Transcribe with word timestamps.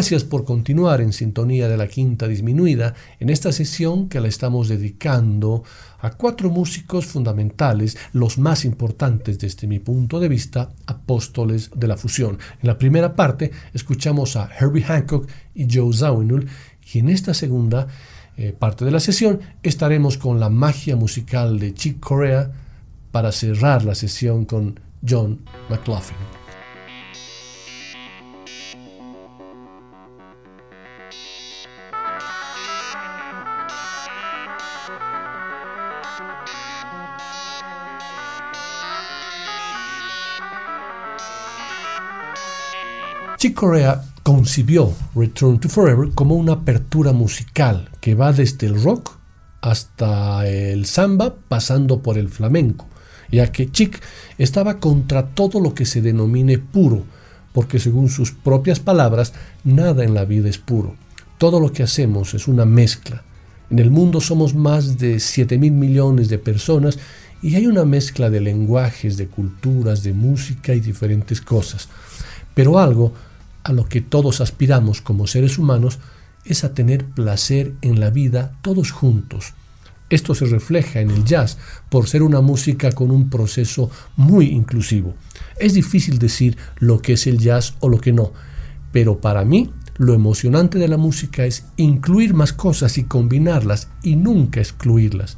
Gracias 0.00 0.24
por 0.24 0.46
continuar 0.46 1.02
en 1.02 1.12
sintonía 1.12 1.68
de 1.68 1.76
la 1.76 1.86
quinta 1.86 2.26
disminuida 2.26 2.94
en 3.18 3.28
esta 3.28 3.52
sesión 3.52 4.08
que 4.08 4.18
la 4.18 4.28
estamos 4.28 4.70
dedicando 4.70 5.62
a 5.98 6.12
cuatro 6.12 6.48
músicos 6.48 7.04
fundamentales, 7.04 7.98
los 8.14 8.38
más 8.38 8.64
importantes 8.64 9.38
desde 9.38 9.66
mi 9.66 9.78
punto 9.78 10.18
de 10.18 10.30
vista, 10.30 10.70
apóstoles 10.86 11.70
de 11.76 11.86
la 11.86 11.98
fusión. 11.98 12.38
En 12.62 12.68
la 12.68 12.78
primera 12.78 13.14
parte 13.14 13.50
escuchamos 13.74 14.36
a 14.36 14.48
Herbie 14.58 14.84
Hancock 14.84 15.28
y 15.54 15.66
Joe 15.70 15.92
Zawinul 15.92 16.48
y 16.94 17.00
en 17.00 17.10
esta 17.10 17.34
segunda 17.34 17.86
eh, 18.38 18.54
parte 18.58 18.86
de 18.86 18.92
la 18.92 19.00
sesión 19.00 19.40
estaremos 19.62 20.16
con 20.16 20.40
la 20.40 20.48
magia 20.48 20.96
musical 20.96 21.58
de 21.58 21.74
Chick 21.74 22.00
Corea 22.00 22.50
para 23.12 23.32
cerrar 23.32 23.84
la 23.84 23.94
sesión 23.94 24.46
con 24.46 24.80
John 25.06 25.40
McLaughlin. 25.68 26.29
Chick 43.40 43.54
Corea 43.54 44.04
concibió 44.22 44.92
Return 45.14 45.60
to 45.60 45.70
Forever 45.70 46.10
como 46.14 46.34
una 46.34 46.52
apertura 46.52 47.14
musical 47.14 47.88
que 47.98 48.14
va 48.14 48.34
desde 48.34 48.66
el 48.66 48.82
rock 48.82 49.12
hasta 49.62 50.46
el 50.46 50.84
samba 50.84 51.34
pasando 51.48 52.02
por 52.02 52.18
el 52.18 52.28
flamenco, 52.28 52.86
ya 53.32 53.50
que 53.50 53.72
Chick 53.72 53.98
estaba 54.36 54.78
contra 54.78 55.28
todo 55.28 55.58
lo 55.58 55.72
que 55.72 55.86
se 55.86 56.02
denomine 56.02 56.58
puro, 56.58 57.04
porque 57.54 57.78
según 57.78 58.10
sus 58.10 58.30
propias 58.30 58.78
palabras, 58.78 59.32
nada 59.64 60.04
en 60.04 60.12
la 60.12 60.26
vida 60.26 60.50
es 60.50 60.58
puro. 60.58 60.96
Todo 61.38 61.60
lo 61.60 61.72
que 61.72 61.82
hacemos 61.82 62.34
es 62.34 62.46
una 62.46 62.66
mezcla. 62.66 63.24
En 63.70 63.78
el 63.78 63.90
mundo 63.90 64.20
somos 64.20 64.54
más 64.54 64.98
de 64.98 65.18
7 65.18 65.56
mil 65.56 65.72
millones 65.72 66.28
de 66.28 66.36
personas 66.36 66.98
y 67.40 67.54
hay 67.54 67.66
una 67.66 67.86
mezcla 67.86 68.28
de 68.28 68.42
lenguajes, 68.42 69.16
de 69.16 69.28
culturas, 69.28 70.02
de 70.02 70.12
música 70.12 70.74
y 70.74 70.80
diferentes 70.80 71.40
cosas. 71.40 71.88
Pero 72.52 72.78
algo 72.78 73.14
a 73.64 73.72
lo 73.72 73.86
que 73.86 74.00
todos 74.00 74.40
aspiramos 74.40 75.00
como 75.00 75.26
seres 75.26 75.58
humanos 75.58 75.98
es 76.44 76.64
a 76.64 76.74
tener 76.74 77.04
placer 77.04 77.74
en 77.82 78.00
la 78.00 78.10
vida 78.10 78.52
todos 78.62 78.90
juntos. 78.90 79.54
Esto 80.08 80.34
se 80.34 80.46
refleja 80.46 81.00
en 81.00 81.10
el 81.10 81.24
jazz 81.24 81.56
por 81.88 82.08
ser 82.08 82.22
una 82.22 82.40
música 82.40 82.90
con 82.90 83.12
un 83.12 83.30
proceso 83.30 83.90
muy 84.16 84.46
inclusivo. 84.46 85.14
Es 85.58 85.74
difícil 85.74 86.18
decir 86.18 86.56
lo 86.78 87.00
que 87.00 87.12
es 87.12 87.26
el 87.28 87.38
jazz 87.38 87.74
o 87.78 87.88
lo 87.88 88.00
que 88.00 88.12
no, 88.12 88.32
pero 88.90 89.20
para 89.20 89.44
mí 89.44 89.70
lo 89.98 90.14
emocionante 90.14 90.78
de 90.78 90.88
la 90.88 90.96
música 90.96 91.44
es 91.44 91.66
incluir 91.76 92.34
más 92.34 92.52
cosas 92.52 92.98
y 92.98 93.04
combinarlas 93.04 93.88
y 94.02 94.16
nunca 94.16 94.60
excluirlas. 94.60 95.36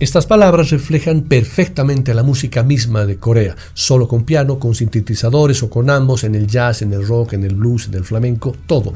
Estas 0.00 0.26
palabras 0.26 0.70
reflejan 0.70 1.22
perfectamente 1.22 2.14
la 2.14 2.22
música 2.22 2.62
misma 2.62 3.04
de 3.04 3.16
Corea, 3.16 3.56
solo 3.74 4.06
con 4.06 4.22
piano, 4.22 4.60
con 4.60 4.76
sintetizadores 4.76 5.64
o 5.64 5.70
con 5.70 5.90
ambos, 5.90 6.22
en 6.22 6.36
el 6.36 6.46
jazz, 6.46 6.82
en 6.82 6.92
el 6.92 7.04
rock, 7.04 7.32
en 7.32 7.42
el 7.42 7.56
blues, 7.56 7.88
en 7.88 7.94
el 7.94 8.04
flamenco, 8.04 8.54
todo. 8.66 8.94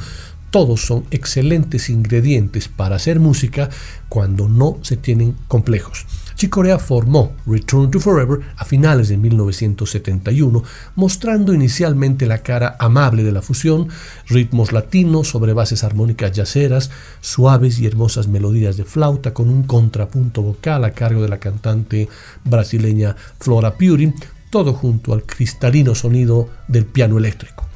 Todos 0.52 0.82
son 0.86 1.04
excelentes 1.10 1.90
ingredientes 1.90 2.68
para 2.68 2.94
hacer 2.94 3.18
música 3.18 3.68
cuando 4.08 4.48
no 4.48 4.78
se 4.82 4.96
tienen 4.96 5.34
complejos. 5.48 6.06
Chicorea 6.42 6.80
formó 6.80 7.36
Return 7.46 7.92
to 7.92 8.00
Forever 8.00 8.40
a 8.56 8.64
finales 8.64 9.08
de 9.08 9.16
1971, 9.16 10.64
mostrando 10.96 11.54
inicialmente 11.54 12.26
la 12.26 12.38
cara 12.38 12.74
amable 12.80 13.22
de 13.22 13.30
la 13.30 13.42
fusión, 13.42 13.90
ritmos 14.26 14.72
latinos 14.72 15.28
sobre 15.28 15.52
bases 15.52 15.84
armónicas 15.84 16.32
yaceras, 16.32 16.90
suaves 17.20 17.78
y 17.78 17.86
hermosas 17.86 18.26
melodías 18.26 18.76
de 18.76 18.82
flauta 18.82 19.32
con 19.32 19.48
un 19.48 19.62
contrapunto 19.62 20.42
vocal 20.42 20.84
a 20.84 20.90
cargo 20.90 21.22
de 21.22 21.28
la 21.28 21.38
cantante 21.38 22.08
brasileña 22.42 23.14
Flora 23.38 23.74
Purin, 23.74 24.12
todo 24.50 24.72
junto 24.72 25.12
al 25.12 25.22
cristalino 25.22 25.94
sonido 25.94 26.48
del 26.66 26.86
piano 26.86 27.18
eléctrico. 27.18 27.71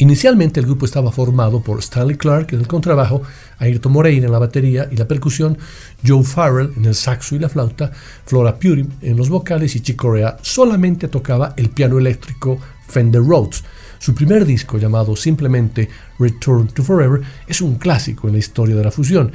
Inicialmente 0.00 0.60
el 0.60 0.64
grupo 0.64 0.86
estaba 0.86 1.12
formado 1.12 1.60
por 1.60 1.78
Stanley 1.80 2.16
Clark 2.16 2.54
en 2.54 2.60
el 2.60 2.66
contrabajo, 2.66 3.20
Ayrton 3.58 3.92
Moreira 3.92 4.24
en 4.24 4.32
la 4.32 4.38
batería 4.38 4.88
y 4.90 4.96
la 4.96 5.06
percusión, 5.06 5.58
Joe 6.02 6.24
Farrell 6.24 6.72
en 6.74 6.86
el 6.86 6.94
saxo 6.94 7.36
y 7.36 7.38
la 7.38 7.50
flauta, 7.50 7.92
Flora 8.24 8.58
Purim 8.58 8.88
en 9.02 9.18
los 9.18 9.28
vocales 9.28 9.76
y 9.76 9.80
Chick 9.80 9.96
Corea 9.96 10.38
solamente 10.40 11.08
tocaba 11.08 11.52
el 11.58 11.68
piano 11.68 11.98
eléctrico 11.98 12.58
Fender 12.88 13.20
Rhodes. 13.20 13.62
Su 13.98 14.14
primer 14.14 14.46
disco, 14.46 14.78
llamado 14.78 15.14
simplemente 15.16 15.90
Return 16.18 16.68
to 16.68 16.82
Forever, 16.82 17.20
es 17.46 17.60
un 17.60 17.74
clásico 17.74 18.26
en 18.26 18.32
la 18.32 18.38
historia 18.38 18.76
de 18.76 18.84
la 18.84 18.90
fusión, 18.90 19.32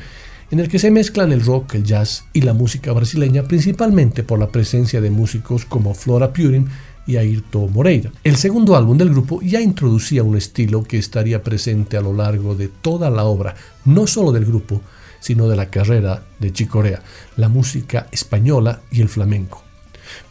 en 0.50 0.59
el 0.59 0.68
que 0.68 0.80
se 0.80 0.90
mezclan 0.90 1.31
el 1.31 1.46
rock, 1.46 1.75
el 1.75 1.84
jazz 1.84 2.25
y 2.34 2.42
la 2.42 2.54
música 2.54 2.92
brasileña, 2.92 3.44
principalmente 3.44 4.24
por 4.24 4.40
la 4.40 4.50
presencia 4.50 5.00
de 5.00 5.12
músicos 5.12 5.64
como 5.64 5.94
Flora 5.94 6.34
Purim 6.34 6.66
y 7.08 7.18
Ayrton 7.18 7.72
Moreira. 7.72 8.12
El 8.24 8.36
segundo 8.36 8.76
álbum 8.76 8.98
del 8.98 9.10
grupo 9.10 9.42
ya 9.42 9.62
introducía 9.62 10.24
un 10.24 10.38
estilo 10.38 10.84
que 10.84 10.98
estaría 10.98 11.44
presente 11.44 11.98
a 11.98 12.02
lo 12.02 12.14
largo 12.14 12.56
de 12.56 12.68
toda 12.68 13.10
la 13.10 13.26
obra, 13.26 13.56
no 13.86 14.08
solo 14.08 14.32
del 14.32 14.46
grupo, 14.46 14.82
sino 15.20 15.48
de 15.48 15.56
la 15.56 15.70
carrera 15.70 16.24
de 16.40 16.54
Chicorea, 16.54 17.02
la 17.38 17.50
música 17.50 18.08
española 18.12 18.82
y 18.92 19.02
el 19.02 19.10
flamenco. 19.10 19.64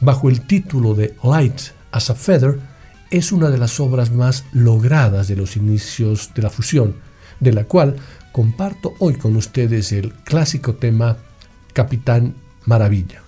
Bajo 0.01 0.29
el 0.29 0.47
título 0.47 0.95
de 0.95 1.17
Light 1.23 1.61
as 1.91 2.11
a 2.11 2.15
Feather, 2.15 2.61
es 3.11 3.33
una 3.33 3.51
de 3.51 3.59
las 3.59 3.81
obras 3.81 4.13
más 4.13 4.45
logradas 4.53 5.29
de 5.29 5.37
los 5.37 5.57
inicios 5.57 6.31
de 6.35 6.43
la 6.43 6.51
fusión, 6.51 6.97
de 7.41 7.53
la 7.53 7.65
cual 7.65 7.97
comparto 8.33 8.95
hoy 8.99 9.15
con 9.15 9.37
ustedes 9.37 9.93
el 9.93 10.13
clásico 10.13 10.75
tema 10.75 11.17
Capitán 11.73 12.35
Maravilla. 12.65 13.24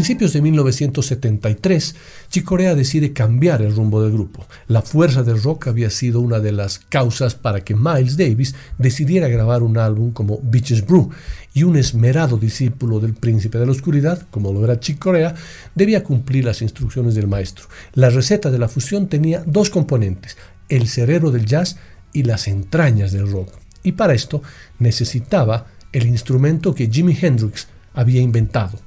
Principios 0.00 0.32
de 0.32 0.40
1973, 0.40 1.94
Chicorea 2.30 2.74
decide 2.74 3.12
cambiar 3.12 3.60
el 3.60 3.76
rumbo 3.76 4.02
del 4.02 4.12
grupo. 4.12 4.46
La 4.66 4.80
fuerza 4.80 5.22
del 5.22 5.42
rock 5.42 5.66
había 5.66 5.90
sido 5.90 6.20
una 6.20 6.40
de 6.40 6.52
las 6.52 6.78
causas 6.78 7.34
para 7.34 7.62
que 7.64 7.74
Miles 7.74 8.16
Davis 8.16 8.54
decidiera 8.78 9.28
grabar 9.28 9.62
un 9.62 9.76
álbum 9.76 10.12
como 10.12 10.40
Beaches 10.42 10.86
Brew, 10.86 11.10
y 11.52 11.64
un 11.64 11.76
esmerado 11.76 12.38
discípulo 12.38 12.98
del 12.98 13.12
príncipe 13.12 13.58
de 13.58 13.66
la 13.66 13.72
oscuridad, 13.72 14.26
como 14.30 14.54
lo 14.54 14.64
era 14.64 14.80
Chicorea, 14.80 15.34
debía 15.74 16.02
cumplir 16.02 16.46
las 16.46 16.62
instrucciones 16.62 17.14
del 17.14 17.28
maestro. 17.28 17.66
La 17.92 18.08
receta 18.08 18.50
de 18.50 18.58
la 18.58 18.68
fusión 18.68 19.06
tenía 19.06 19.44
dos 19.44 19.68
componentes, 19.68 20.38
el 20.70 20.88
cerebro 20.88 21.30
del 21.30 21.44
jazz 21.44 21.76
y 22.14 22.22
las 22.22 22.48
entrañas 22.48 23.12
del 23.12 23.30
rock. 23.30 23.52
Y 23.82 23.92
para 23.92 24.14
esto 24.14 24.42
necesitaba 24.78 25.66
el 25.92 26.06
instrumento 26.06 26.74
que 26.74 26.88
Jimi 26.88 27.14
Hendrix 27.20 27.68
había 27.92 28.22
inventado, 28.22 28.78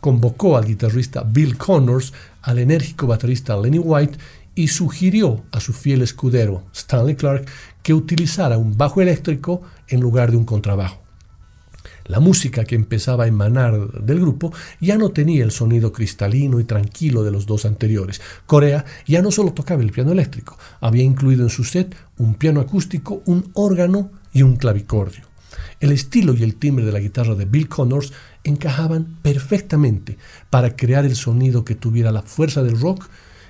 convocó 0.00 0.56
al 0.56 0.66
guitarrista 0.66 1.22
Bill 1.22 1.56
Connors, 1.56 2.12
al 2.42 2.58
enérgico 2.58 3.06
baterista 3.06 3.56
Lenny 3.56 3.78
White 3.78 4.18
y 4.54 4.68
sugirió 4.68 5.44
a 5.52 5.60
su 5.60 5.72
fiel 5.72 6.02
escudero 6.02 6.64
Stanley 6.74 7.14
Clark 7.14 7.46
que 7.82 7.94
utilizara 7.94 8.58
un 8.58 8.76
bajo 8.76 9.00
eléctrico 9.00 9.62
en 9.88 10.00
lugar 10.00 10.30
de 10.30 10.36
un 10.36 10.44
contrabajo. 10.44 11.00
La 12.06 12.18
música 12.18 12.64
que 12.64 12.74
empezaba 12.74 13.24
a 13.24 13.28
emanar 13.28 13.92
del 13.92 14.20
grupo 14.20 14.52
ya 14.80 14.98
no 14.98 15.10
tenía 15.10 15.44
el 15.44 15.52
sonido 15.52 15.92
cristalino 15.92 16.58
y 16.58 16.64
tranquilo 16.64 17.22
de 17.22 17.30
los 17.30 17.46
dos 17.46 17.64
anteriores. 17.64 18.20
Corea 18.46 18.84
ya 19.06 19.22
no 19.22 19.30
solo 19.30 19.52
tocaba 19.52 19.82
el 19.82 19.92
piano 19.92 20.10
eléctrico, 20.12 20.58
había 20.80 21.04
incluido 21.04 21.44
en 21.44 21.50
su 21.50 21.62
set 21.62 21.94
un 22.18 22.34
piano 22.34 22.60
acústico, 22.60 23.22
un 23.26 23.50
órgano 23.54 24.10
y 24.32 24.42
un 24.42 24.56
clavicordio. 24.56 25.24
El 25.78 25.92
estilo 25.92 26.34
y 26.34 26.42
el 26.42 26.56
timbre 26.56 26.84
de 26.84 26.92
la 26.92 27.00
guitarra 27.00 27.34
de 27.34 27.44
Bill 27.44 27.68
Connors 27.68 28.12
encajaban 28.44 29.18
perfectamente 29.22 30.18
para 30.48 30.76
crear 30.76 31.04
el 31.04 31.16
sonido 31.16 31.64
que 31.64 31.74
tuviera 31.74 32.10
la 32.10 32.22
fuerza 32.22 32.62
del 32.62 32.80
rock 32.80 33.08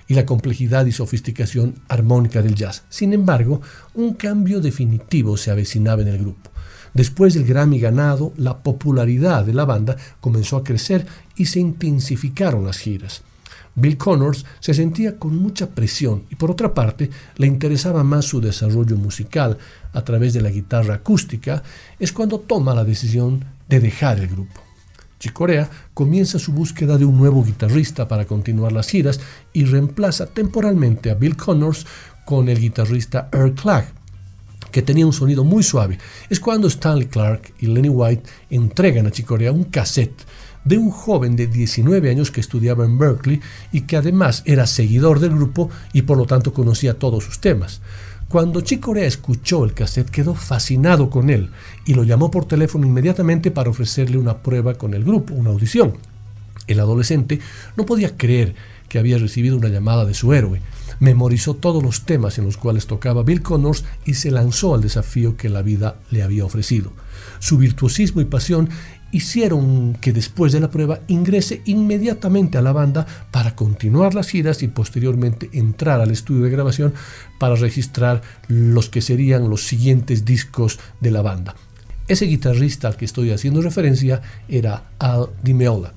y 0.08 0.14
la 0.14 0.26
complejidad 0.26 0.86
y 0.86 0.92
sofisticación 0.92 1.76
armónica 1.88 2.42
del 2.42 2.56
jazz. 2.56 2.82
Sin 2.88 3.12
embargo, 3.12 3.60
un 3.94 4.14
cambio 4.14 4.60
definitivo 4.60 5.36
se 5.36 5.52
avecinaba 5.52 6.02
en 6.02 6.08
el 6.08 6.18
grupo. 6.18 6.50
Después 6.94 7.34
del 7.34 7.44
Grammy 7.44 7.78
ganado, 7.78 8.32
la 8.36 8.58
popularidad 8.64 9.44
de 9.44 9.54
la 9.54 9.64
banda 9.64 9.96
comenzó 10.20 10.56
a 10.56 10.64
crecer 10.64 11.06
y 11.36 11.46
se 11.46 11.60
intensificaron 11.60 12.64
las 12.64 12.78
giras. 12.78 13.22
Bill 13.76 13.96
Connors 13.96 14.44
se 14.58 14.74
sentía 14.74 15.16
con 15.16 15.36
mucha 15.36 15.70
presión 15.70 16.24
y 16.28 16.34
por 16.34 16.50
otra 16.50 16.74
parte 16.74 17.08
le 17.36 17.46
interesaba 17.46 18.02
más 18.02 18.24
su 18.24 18.40
desarrollo 18.40 18.96
musical 18.96 19.58
a 19.92 20.02
través 20.02 20.32
de 20.32 20.42
la 20.42 20.50
guitarra 20.50 20.94
acústica, 20.94 21.62
es 22.00 22.12
cuando 22.12 22.40
toma 22.40 22.74
la 22.74 22.84
decisión 22.84 23.44
de 23.68 23.78
dejar 23.78 24.18
el 24.18 24.26
grupo. 24.26 24.69
Chicorea 25.20 25.68
comienza 25.92 26.38
su 26.38 26.52
búsqueda 26.52 26.96
de 26.96 27.04
un 27.04 27.18
nuevo 27.18 27.44
guitarrista 27.44 28.08
para 28.08 28.24
continuar 28.24 28.72
las 28.72 28.88
giras 28.88 29.20
y 29.52 29.66
reemplaza 29.66 30.24
temporalmente 30.24 31.10
a 31.10 31.14
Bill 31.14 31.36
Connors 31.36 31.86
con 32.24 32.48
el 32.48 32.58
guitarrista 32.58 33.28
Earl 33.30 33.54
Clark, 33.54 33.88
que 34.72 34.80
tenía 34.80 35.04
un 35.04 35.12
sonido 35.12 35.44
muy 35.44 35.62
suave. 35.62 35.98
Es 36.30 36.40
cuando 36.40 36.68
Stanley 36.68 37.06
Clark 37.08 37.52
y 37.58 37.66
Lenny 37.66 37.90
White 37.90 38.22
entregan 38.48 39.06
a 39.06 39.10
Chicorea 39.10 39.52
un 39.52 39.64
cassette 39.64 40.24
de 40.64 40.78
un 40.78 40.90
joven 40.90 41.36
de 41.36 41.46
19 41.46 42.08
años 42.08 42.30
que 42.30 42.40
estudiaba 42.40 42.86
en 42.86 42.98
Berkeley 42.98 43.40
y 43.72 43.82
que 43.82 43.98
además 43.98 44.42
era 44.46 44.66
seguidor 44.66 45.20
del 45.20 45.34
grupo 45.34 45.68
y 45.92 46.02
por 46.02 46.16
lo 46.16 46.24
tanto 46.24 46.54
conocía 46.54 46.98
todos 46.98 47.24
sus 47.24 47.40
temas. 47.40 47.82
Cuando 48.30 48.60
Chick 48.60 48.86
escuchó 48.98 49.64
el 49.64 49.74
cassette 49.74 50.08
quedó 50.08 50.36
fascinado 50.36 51.10
con 51.10 51.30
él 51.30 51.50
y 51.84 51.94
lo 51.94 52.04
llamó 52.04 52.30
por 52.30 52.44
teléfono 52.44 52.86
inmediatamente 52.86 53.50
para 53.50 53.70
ofrecerle 53.70 54.18
una 54.18 54.38
prueba 54.38 54.74
con 54.74 54.94
el 54.94 55.02
grupo, 55.02 55.34
una 55.34 55.50
audición. 55.50 55.94
El 56.68 56.78
adolescente 56.78 57.40
no 57.76 57.84
podía 57.84 58.16
creer 58.16 58.54
que 58.88 59.00
había 59.00 59.18
recibido 59.18 59.56
una 59.56 59.68
llamada 59.68 60.04
de 60.04 60.14
su 60.14 60.32
héroe. 60.32 60.60
Memorizó 61.00 61.54
todos 61.54 61.82
los 61.82 62.02
temas 62.02 62.38
en 62.38 62.44
los 62.44 62.56
cuales 62.56 62.86
tocaba 62.86 63.24
Bill 63.24 63.42
Connors 63.42 63.84
y 64.04 64.14
se 64.14 64.30
lanzó 64.30 64.76
al 64.76 64.80
desafío 64.80 65.36
que 65.36 65.48
la 65.48 65.62
vida 65.62 65.96
le 66.12 66.22
había 66.22 66.44
ofrecido. 66.44 66.92
Su 67.40 67.58
virtuosismo 67.58 68.20
y 68.20 68.26
pasión 68.26 68.68
hicieron 69.12 69.94
que 70.00 70.12
después 70.12 70.52
de 70.52 70.60
la 70.60 70.70
prueba 70.70 71.00
ingrese 71.08 71.62
inmediatamente 71.64 72.58
a 72.58 72.62
la 72.62 72.72
banda 72.72 73.06
para 73.30 73.54
continuar 73.54 74.14
las 74.14 74.28
giras 74.28 74.62
y 74.62 74.68
posteriormente 74.68 75.50
entrar 75.52 76.00
al 76.00 76.10
estudio 76.10 76.44
de 76.44 76.50
grabación 76.50 76.94
para 77.38 77.56
registrar 77.56 78.22
los 78.48 78.88
que 78.88 79.00
serían 79.00 79.48
los 79.48 79.66
siguientes 79.66 80.24
discos 80.24 80.78
de 81.00 81.10
la 81.10 81.22
banda. 81.22 81.54
Ese 82.08 82.26
guitarrista 82.26 82.88
al 82.88 82.96
que 82.96 83.04
estoy 83.04 83.30
haciendo 83.30 83.62
referencia 83.62 84.20
era 84.48 84.90
Al 84.98 85.28
Di 85.42 85.54
Meola. 85.54 85.94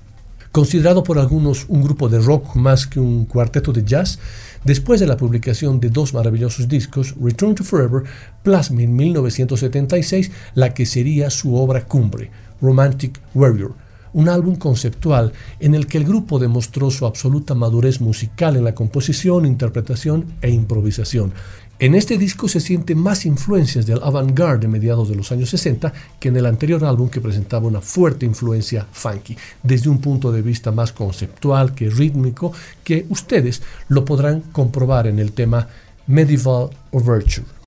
Considerado 0.52 1.02
por 1.02 1.18
algunos 1.18 1.66
un 1.68 1.82
grupo 1.82 2.10
de 2.10 2.20
rock 2.20 2.56
más 2.56 2.86
que 2.86 3.00
un 3.00 3.26
cuarteto 3.26 3.74
de 3.74 3.84
jazz, 3.84 4.20
después 4.64 5.00
de 5.00 5.08
la 5.08 5.18
publicación 5.18 5.80
de 5.80 5.90
dos 5.90 6.14
maravillosos 6.14 6.68
discos, 6.68 7.16
Return 7.20 7.56
to 7.56 7.64
Forever 7.64 8.04
plasma 8.44 8.84
en 8.84 8.96
1976 8.96 10.30
la 10.54 10.76
que 10.76 10.86
sería 10.86 11.32
su 11.32 11.56
obra 11.56 11.86
cumbre, 11.86 12.30
Romantic 12.64 13.20
Warrior, 13.36 13.74
un 14.14 14.30
álbum 14.30 14.56
conceptual 14.56 15.34
en 15.60 15.76
el 15.76 15.86
que 15.86 16.00
el 16.00 16.06
grupo 16.06 16.40
demostró 16.40 16.90
su 16.90 17.06
absoluta 17.06 17.54
madurez 17.54 18.02
musical 18.02 18.56
en 18.56 18.64
la 18.64 18.74
composición, 18.74 19.46
interpretación 19.46 20.26
e 20.42 20.50
improvisación. 20.50 21.34
En 21.80 21.96
este 21.96 22.18
disco 22.18 22.48
se 22.48 22.62
sienten 22.62 22.98
más 22.98 23.26
influencias 23.26 23.86
del 23.86 24.02
avant-garde 24.02 24.62
de 24.62 24.68
mediados 24.68 25.10
de 25.10 25.16
los 25.16 25.32
años 25.32 25.50
60 25.50 25.92
que 26.20 26.30
en 26.30 26.38
el 26.38 26.46
anterior 26.46 26.86
álbum 26.86 27.10
que 27.10 27.20
presentaba 27.20 27.68
una 27.68 27.82
fuerte 27.82 28.26
influencia 28.26 28.88
funky, 28.92 29.36
desde 29.64 29.90
un 29.90 30.00
punto 30.00 30.32
de 30.32 30.42
vista 30.42 30.72
más 30.72 30.94
conceptual 30.94 31.74
que 31.74 31.90
rítmico, 31.90 32.54
que 32.84 33.06
ustedes 33.10 33.62
lo 33.90 34.06
podrán 34.06 34.42
comprobar 34.52 35.08
en 35.08 35.20
el 35.20 35.34
tema 35.34 35.68
Medieval 36.08 36.70
Overture. 36.92 37.63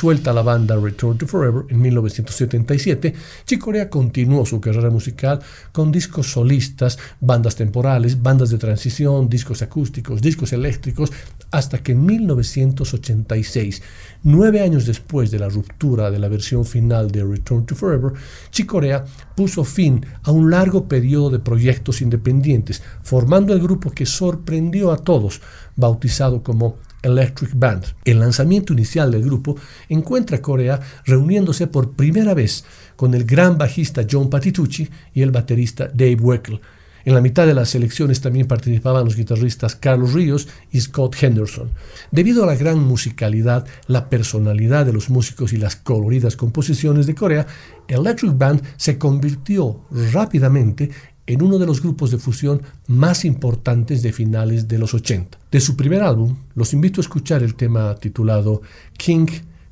Disuelta 0.00 0.32
la 0.32 0.40
banda 0.40 0.78
Return 0.80 1.18
to 1.18 1.26
Forever 1.26 1.66
en 1.68 1.78
1977, 1.78 3.12
Chicorea 3.44 3.90
continuó 3.90 4.46
su 4.46 4.58
carrera 4.58 4.88
musical 4.88 5.40
con 5.72 5.92
discos 5.92 6.32
solistas, 6.32 6.98
bandas 7.20 7.54
temporales, 7.54 8.22
bandas 8.22 8.48
de 8.48 8.56
transición, 8.56 9.28
discos 9.28 9.60
acústicos, 9.60 10.22
discos 10.22 10.54
eléctricos, 10.54 11.12
hasta 11.50 11.82
que 11.82 11.92
en 11.92 12.06
1986, 12.06 13.82
nueve 14.22 14.62
años 14.62 14.86
después 14.86 15.30
de 15.30 15.38
la 15.38 15.50
ruptura 15.50 16.10
de 16.10 16.18
la 16.18 16.28
versión 16.28 16.64
final 16.64 17.10
de 17.10 17.22
Return 17.22 17.66
to 17.66 17.74
Forever, 17.74 18.14
Chicorea 18.50 19.04
puso 19.36 19.64
fin 19.64 20.06
a 20.22 20.30
un 20.30 20.50
largo 20.50 20.88
periodo 20.88 21.28
de 21.28 21.40
proyectos 21.40 22.00
independientes, 22.00 22.82
formando 23.02 23.52
el 23.52 23.60
grupo 23.60 23.90
que 23.90 24.06
sorprendió 24.06 24.92
a 24.92 24.96
todos, 24.96 25.42
bautizado 25.76 26.42
como 26.42 26.78
Electric 27.02 27.52
Band. 27.54 27.84
El 28.04 28.20
lanzamiento 28.20 28.72
inicial 28.72 29.10
del 29.10 29.22
grupo 29.22 29.56
encuentra 29.88 30.38
a 30.38 30.42
Corea 30.42 30.80
reuniéndose 31.04 31.66
por 31.66 31.92
primera 31.92 32.34
vez 32.34 32.64
con 32.96 33.14
el 33.14 33.24
gran 33.24 33.58
bajista 33.58 34.06
John 34.10 34.30
Patitucci 34.30 34.88
y 35.14 35.22
el 35.22 35.30
baterista 35.30 35.88
Dave 35.88 36.16
Weckl. 36.16 36.60
En 37.04 37.14
la 37.14 37.20
mitad 37.20 37.46
de 37.46 37.54
las 37.54 37.70
selecciones 37.70 38.20
también 38.20 38.46
participaban 38.46 39.04
los 39.04 39.16
guitarristas 39.16 39.74
Carlos 39.74 40.12
Ríos 40.12 40.48
y 40.70 40.80
Scott 40.80 41.16
Henderson. 41.22 41.70
Debido 42.10 42.44
a 42.44 42.46
la 42.46 42.56
gran 42.56 42.78
musicalidad, 42.78 43.66
la 43.86 44.10
personalidad 44.10 44.84
de 44.84 44.92
los 44.92 45.08
músicos 45.08 45.52
y 45.52 45.56
las 45.56 45.76
coloridas 45.76 46.36
composiciones 46.36 47.06
de 47.06 47.14
Corea, 47.14 47.46
Electric 47.88 48.36
Band 48.36 48.62
se 48.76 48.98
convirtió 48.98 49.80
rápidamente 50.12 50.90
en 51.26 51.42
uno 51.42 51.58
de 51.58 51.66
los 51.66 51.82
grupos 51.82 52.10
de 52.10 52.18
fusión 52.18 52.62
más 52.86 53.24
importantes 53.24 54.02
de 54.02 54.12
finales 54.12 54.68
de 54.68 54.78
los 54.78 54.94
80. 54.94 55.38
De 55.50 55.60
su 55.60 55.76
primer 55.76 56.02
álbum, 56.02 56.36
los 56.54 56.72
invito 56.72 57.00
a 57.00 57.02
escuchar 57.02 57.42
el 57.42 57.54
tema 57.54 57.94
titulado 57.96 58.62
King 58.96 59.26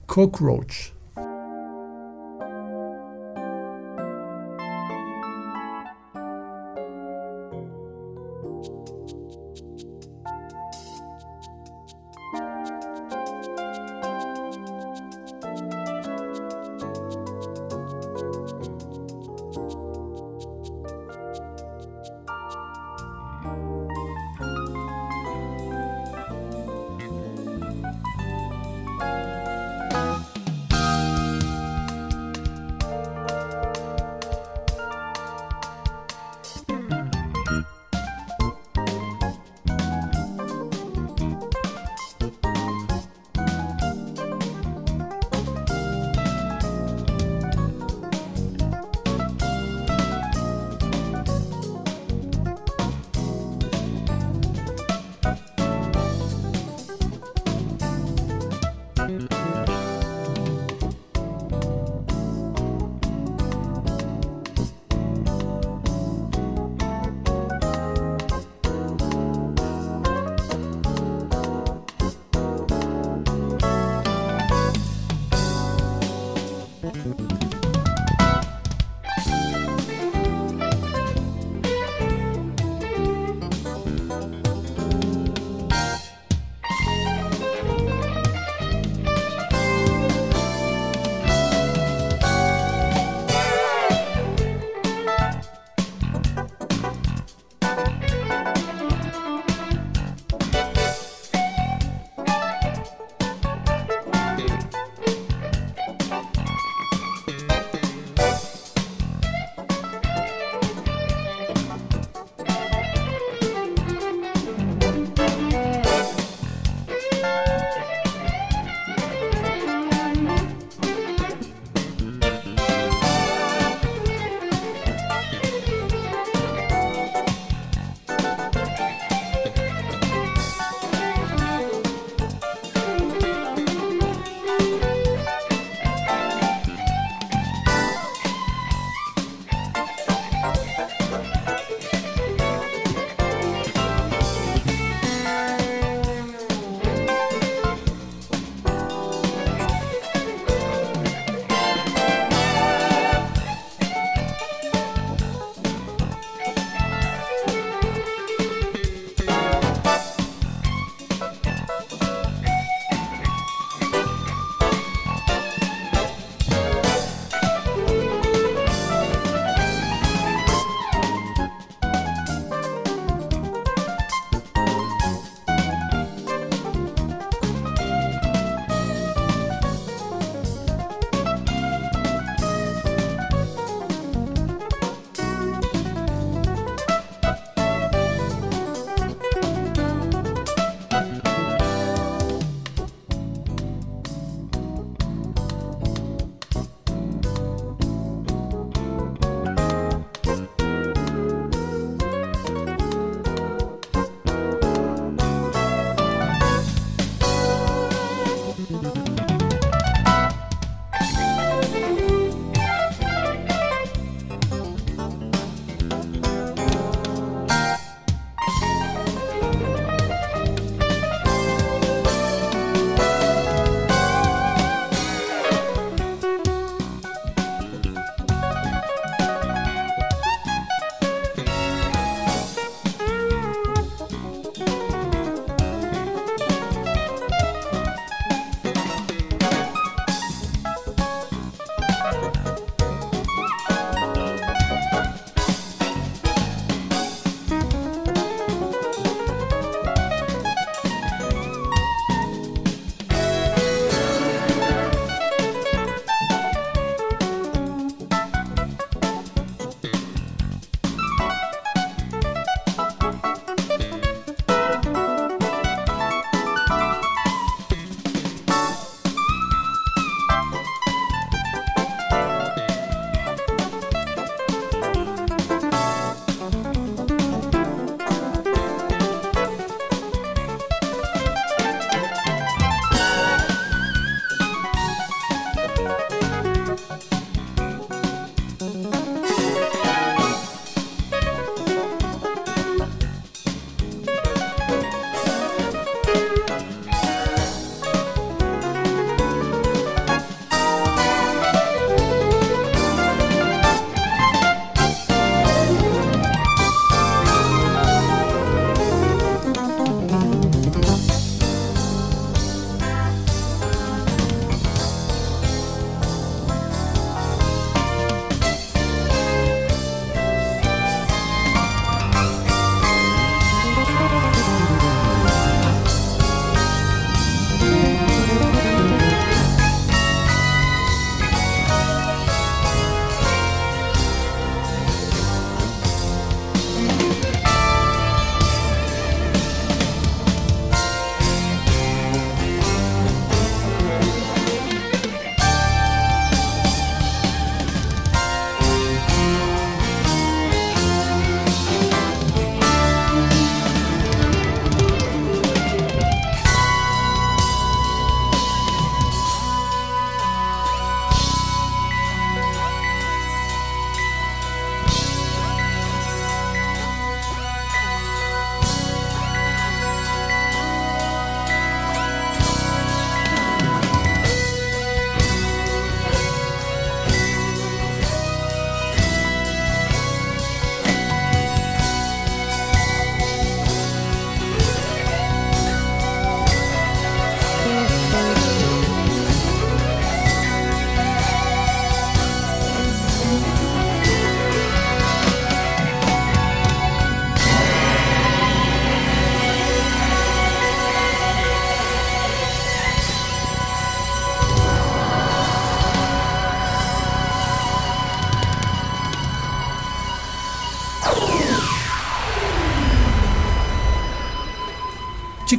Cockroach. 0.06 0.92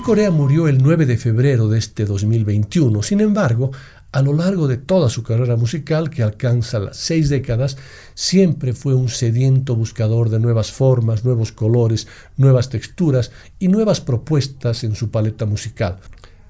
Corea 0.10 0.32
murió 0.32 0.68
el 0.68 0.82
9 0.82 1.06
de 1.06 1.18
febrero 1.18 1.68
de 1.68 1.78
este 1.78 2.04
2021. 2.04 3.04
Sin 3.04 3.22
embargo, 3.22 3.70
a 4.12 4.24
lo 4.24 4.34
largo 4.34 4.68
de 4.68 4.78
toda 4.78 5.08
su 5.08 5.22
carrera 5.22 5.56
musical, 5.56 6.10
que 6.10 6.24
alcanza 6.24 6.80
las 6.80 6.98
seis 6.98 7.30
décadas, 7.30 7.78
siempre 8.16 8.74
fue 8.74 8.96
un 8.96 9.10
sediento 9.10 9.76
buscador 9.76 10.32
de 10.32 10.40
nuevas 10.40 10.72
formas, 10.72 11.26
nuevos 11.26 11.52
colores, 11.52 12.08
nuevas 12.38 12.70
texturas 12.70 13.32
y 13.60 13.68
nuevas 13.68 14.02
propuestas 14.02 14.84
en 14.84 14.96
su 14.96 15.12
paleta 15.12 15.46
musical. 15.46 16.00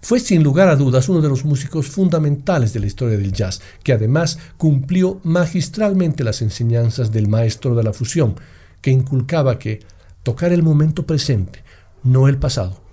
Fue 0.01 0.21
sin 0.21 0.41
lugar 0.41 0.69
a 0.69 0.77
dudas 0.77 1.09
uno 1.09 1.19
de 1.19 1.27
los 1.27 1.43
músicos 1.43 1.87
fundamentales 1.87 2.71
de 2.71 2.79
la 2.79 2.87
historia 2.87 3.17
del 3.17 3.33
jazz, 3.33 3.59
que 3.83 3.91
además 3.91 4.39
cumplió 4.55 5.19
magistralmente 5.23 6.23
las 6.23 6.41
enseñanzas 6.41 7.11
del 7.11 7.27
maestro 7.27 7.75
de 7.75 7.83
la 7.83 7.91
fusión, 7.91 8.35
que 8.79 8.91
inculcaba 8.91 9.59
que 9.59 9.81
tocar 10.23 10.53
el 10.53 10.63
momento 10.63 11.05
presente, 11.05 11.61
no 12.03 12.29
el 12.29 12.37
pasado, 12.37 12.87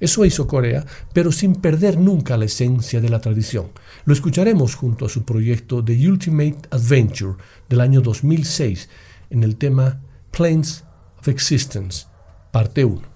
eso 0.00 0.24
hizo 0.24 0.46
Corea, 0.46 0.84
pero 1.12 1.30
sin 1.30 1.54
perder 1.54 1.98
nunca 1.98 2.36
la 2.36 2.46
esencia 2.46 3.00
de 3.00 3.10
la 3.10 3.20
tradición. 3.20 3.68
Lo 4.06 4.14
escucharemos 4.14 4.74
junto 4.74 5.04
a 5.04 5.10
su 5.10 5.24
proyecto 5.24 5.84
The 5.84 6.08
Ultimate 6.08 6.60
Adventure 6.70 7.34
del 7.68 7.80
año 7.82 8.00
2006 8.00 8.88
en 9.28 9.44
el 9.44 9.56
tema 9.56 10.00
Planes 10.30 10.84
of 11.18 11.28
Existence, 11.28 12.06
parte 12.50 12.84
1. 12.84 13.09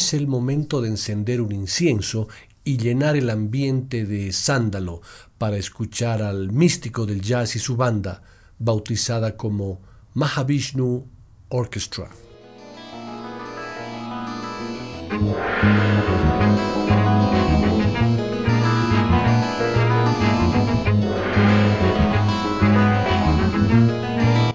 Es 0.00 0.14
el 0.14 0.26
momento 0.26 0.80
de 0.80 0.88
encender 0.88 1.42
un 1.42 1.52
incienso 1.52 2.26
y 2.64 2.78
llenar 2.78 3.16
el 3.16 3.28
ambiente 3.28 4.06
de 4.06 4.32
sándalo 4.32 5.02
para 5.36 5.58
escuchar 5.58 6.22
al 6.22 6.52
místico 6.52 7.04
del 7.04 7.20
jazz 7.20 7.54
y 7.56 7.58
su 7.58 7.76
banda, 7.76 8.22
bautizada 8.58 9.36
como 9.36 9.82
Mahavishnu 10.14 11.06
Orchestra. 11.50 12.08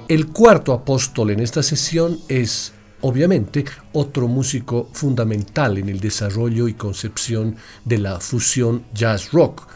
El 0.07 0.27
cuarto 0.27 0.73
apóstol 0.73 1.29
en 1.29 1.39
esta 1.39 1.61
sesión 1.61 2.19
es, 2.29 2.73
obviamente, 3.05 3.63
otro 3.93 4.27
músico 4.27 4.89
fundamental 4.91 5.77
en 5.77 5.89
el 5.89 5.99
desarrollo 5.99 6.67
y 6.67 6.73
concepción 6.73 7.55
de 7.83 7.99
la 7.99 8.19
fusión 8.19 8.83
jazz-rock. 8.95 9.67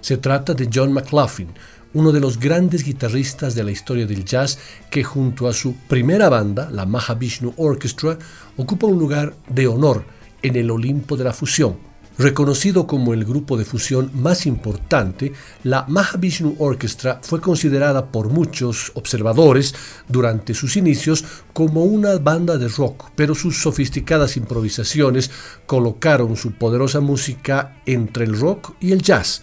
Se 0.00 0.16
trata 0.16 0.52
de 0.52 0.68
John 0.72 0.92
McLaughlin, 0.92 1.50
uno 1.94 2.10
de 2.10 2.18
los 2.18 2.40
grandes 2.40 2.82
guitarristas 2.82 3.54
de 3.54 3.62
la 3.62 3.70
historia 3.70 4.04
del 4.04 4.24
jazz 4.24 4.58
que 4.90 5.04
junto 5.04 5.46
a 5.46 5.52
su 5.52 5.76
primera 5.86 6.28
banda, 6.28 6.70
la 6.72 6.84
Mahavishnu 6.84 7.54
Orchestra, 7.56 8.18
ocupa 8.56 8.88
un 8.88 8.98
lugar 8.98 9.36
de 9.48 9.68
honor 9.68 10.04
en 10.42 10.56
el 10.56 10.68
Olimpo 10.68 11.16
de 11.16 11.22
la 11.22 11.32
fusión. 11.32 11.91
Reconocido 12.18 12.86
como 12.86 13.14
el 13.14 13.24
grupo 13.24 13.56
de 13.56 13.64
fusión 13.64 14.10
más 14.14 14.44
importante, 14.44 15.32
la 15.64 15.86
Mahavishnu 15.88 16.56
Orchestra 16.58 17.20
fue 17.22 17.40
considerada 17.40 18.12
por 18.12 18.28
muchos 18.28 18.92
observadores 18.94 19.74
durante 20.08 20.52
sus 20.52 20.76
inicios 20.76 21.24
como 21.54 21.84
una 21.84 22.18
banda 22.18 22.58
de 22.58 22.68
rock, 22.68 23.10
pero 23.16 23.34
sus 23.34 23.62
sofisticadas 23.62 24.36
improvisaciones 24.36 25.30
colocaron 25.64 26.36
su 26.36 26.52
poderosa 26.52 27.00
música 27.00 27.80
entre 27.86 28.26
el 28.26 28.38
rock 28.38 28.74
y 28.78 28.92
el 28.92 29.00
jazz. 29.00 29.42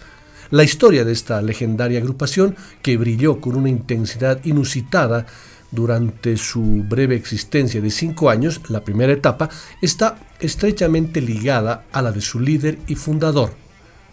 La 0.50 0.62
historia 0.62 1.04
de 1.04 1.12
esta 1.12 1.42
legendaria 1.42 1.98
agrupación, 1.98 2.56
que 2.82 2.96
brilló 2.96 3.40
con 3.40 3.56
una 3.56 3.68
intensidad 3.68 4.44
inusitada 4.44 5.26
durante 5.70 6.36
su 6.36 6.84
breve 6.88 7.16
existencia 7.16 7.80
de 7.80 7.90
cinco 7.90 8.30
años, 8.30 8.60
la 8.68 8.84
primera 8.84 9.12
etapa, 9.12 9.48
está 9.80 10.18
estrechamente 10.40 11.20
ligada 11.20 11.84
a 11.92 12.02
la 12.02 12.12
de 12.12 12.20
su 12.20 12.40
líder 12.40 12.78
y 12.86 12.94
fundador. 12.94 13.52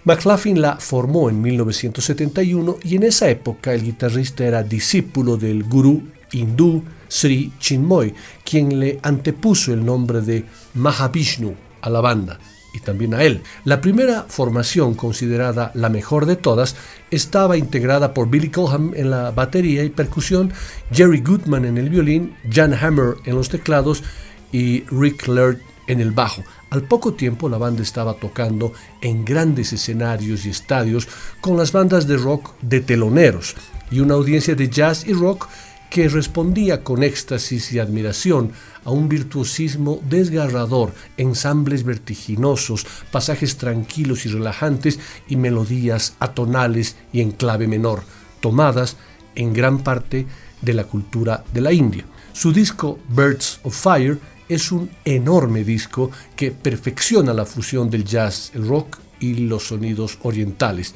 McLaughlin 0.03 0.61
la 0.61 0.77
formó 0.77 1.29
en 1.29 1.41
1971 1.41 2.77
y 2.83 2.95
en 2.95 3.03
esa 3.03 3.29
época 3.29 3.73
el 3.73 3.83
guitarrista 3.83 4.45
era 4.45 4.63
discípulo 4.63 5.35
del 5.35 5.63
gurú 5.63 6.03
hindú 6.31 6.83
Sri 7.07 7.51
Chinmoy, 7.59 8.13
quien 8.43 8.79
le 8.79 8.99
antepuso 9.01 9.73
el 9.73 9.85
nombre 9.85 10.21
de 10.21 10.45
Mahavishnu 10.75 11.55
a 11.81 11.89
la 11.89 12.01
banda 12.01 12.39
también 12.79 13.13
a 13.13 13.23
él. 13.23 13.43
La 13.63 13.81
primera 13.81 14.25
formación, 14.27 14.95
considerada 14.95 15.71
la 15.73 15.89
mejor 15.89 16.25
de 16.25 16.35
todas, 16.35 16.75
estaba 17.11 17.57
integrada 17.57 18.13
por 18.13 18.29
Billy 18.29 18.49
Colham 18.49 18.93
en 18.95 19.09
la 19.11 19.31
batería 19.31 19.83
y 19.83 19.89
percusión, 19.89 20.53
Jerry 20.91 21.21
Goodman 21.21 21.65
en 21.65 21.77
el 21.77 21.89
violín, 21.89 22.35
Jan 22.51 22.73
Hammer 22.73 23.15
en 23.25 23.35
los 23.35 23.49
teclados 23.49 24.03
y 24.51 24.83
Rick 24.91 25.27
Laird 25.27 25.59
en 25.87 26.01
el 26.01 26.11
bajo. 26.11 26.43
Al 26.69 26.83
poco 26.83 27.13
tiempo 27.13 27.49
la 27.49 27.57
banda 27.57 27.81
estaba 27.81 28.13
tocando 28.15 28.73
en 29.01 29.23
grandes 29.23 29.71
escenarios 29.73 30.45
y 30.45 30.49
estadios 30.49 31.07
con 31.41 31.57
las 31.57 31.71
bandas 31.71 32.07
de 32.07 32.17
rock 32.17 32.53
de 32.61 32.81
teloneros 32.81 33.55
y 33.89 34.01
una 34.01 34.15
audiencia 34.15 34.55
de 34.55 34.69
jazz 34.69 35.07
y 35.07 35.13
rock 35.13 35.47
que 35.89 36.09
respondía 36.09 36.83
con 36.83 37.03
éxtasis 37.03 37.71
y 37.71 37.79
admiración 37.79 38.51
a 38.83 38.91
un 38.91 39.09
virtuosismo 39.09 40.01
desgarrador, 40.09 40.93
ensambles 41.17 41.83
vertiginosos, 41.83 42.85
pasajes 43.11 43.57
tranquilos 43.57 44.25
y 44.25 44.29
relajantes 44.29 44.99
y 45.27 45.35
melodías 45.35 46.15
atonales 46.19 46.95
y 47.11 47.21
en 47.21 47.31
clave 47.31 47.67
menor, 47.67 48.03
tomadas 48.39 48.97
en 49.35 49.53
gran 49.53 49.79
parte 49.79 50.25
de 50.61 50.73
la 50.73 50.85
cultura 50.85 51.43
de 51.53 51.61
la 51.61 51.71
India. 51.71 52.05
Su 52.33 52.51
disco 52.51 52.99
Birds 53.09 53.59
of 53.63 53.75
Fire 53.75 54.19
es 54.49 54.71
un 54.71 54.89
enorme 55.03 55.63
disco 55.63 56.11
que 56.35 56.51
perfecciona 56.51 57.33
la 57.33 57.45
fusión 57.45 57.89
del 57.89 58.05
jazz, 58.05 58.51
el 58.53 58.67
rock 58.67 58.97
y 59.19 59.35
los 59.35 59.67
sonidos 59.67 60.19
orientales. 60.23 60.93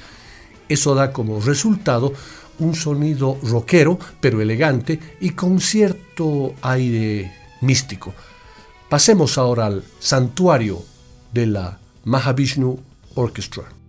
Eso 0.70 0.96
da 0.96 1.12
como 1.12 1.42
resultado 1.42 2.14
un 2.62 2.76
sonido 2.76 3.38
rockero, 3.44 4.00
pero 4.20 4.42
elegante 4.42 5.00
y 5.20 5.32
con 5.32 5.60
cierto 5.60 6.54
aire 6.62 7.34
místico. 7.62 8.14
Pasemos 8.90 9.38
ahora 9.38 9.66
al 9.68 9.84
santuario 10.00 10.84
de 11.34 11.48
la 11.48 11.80
Mahavishnu 12.06 12.80
Orchestra. 13.16 13.81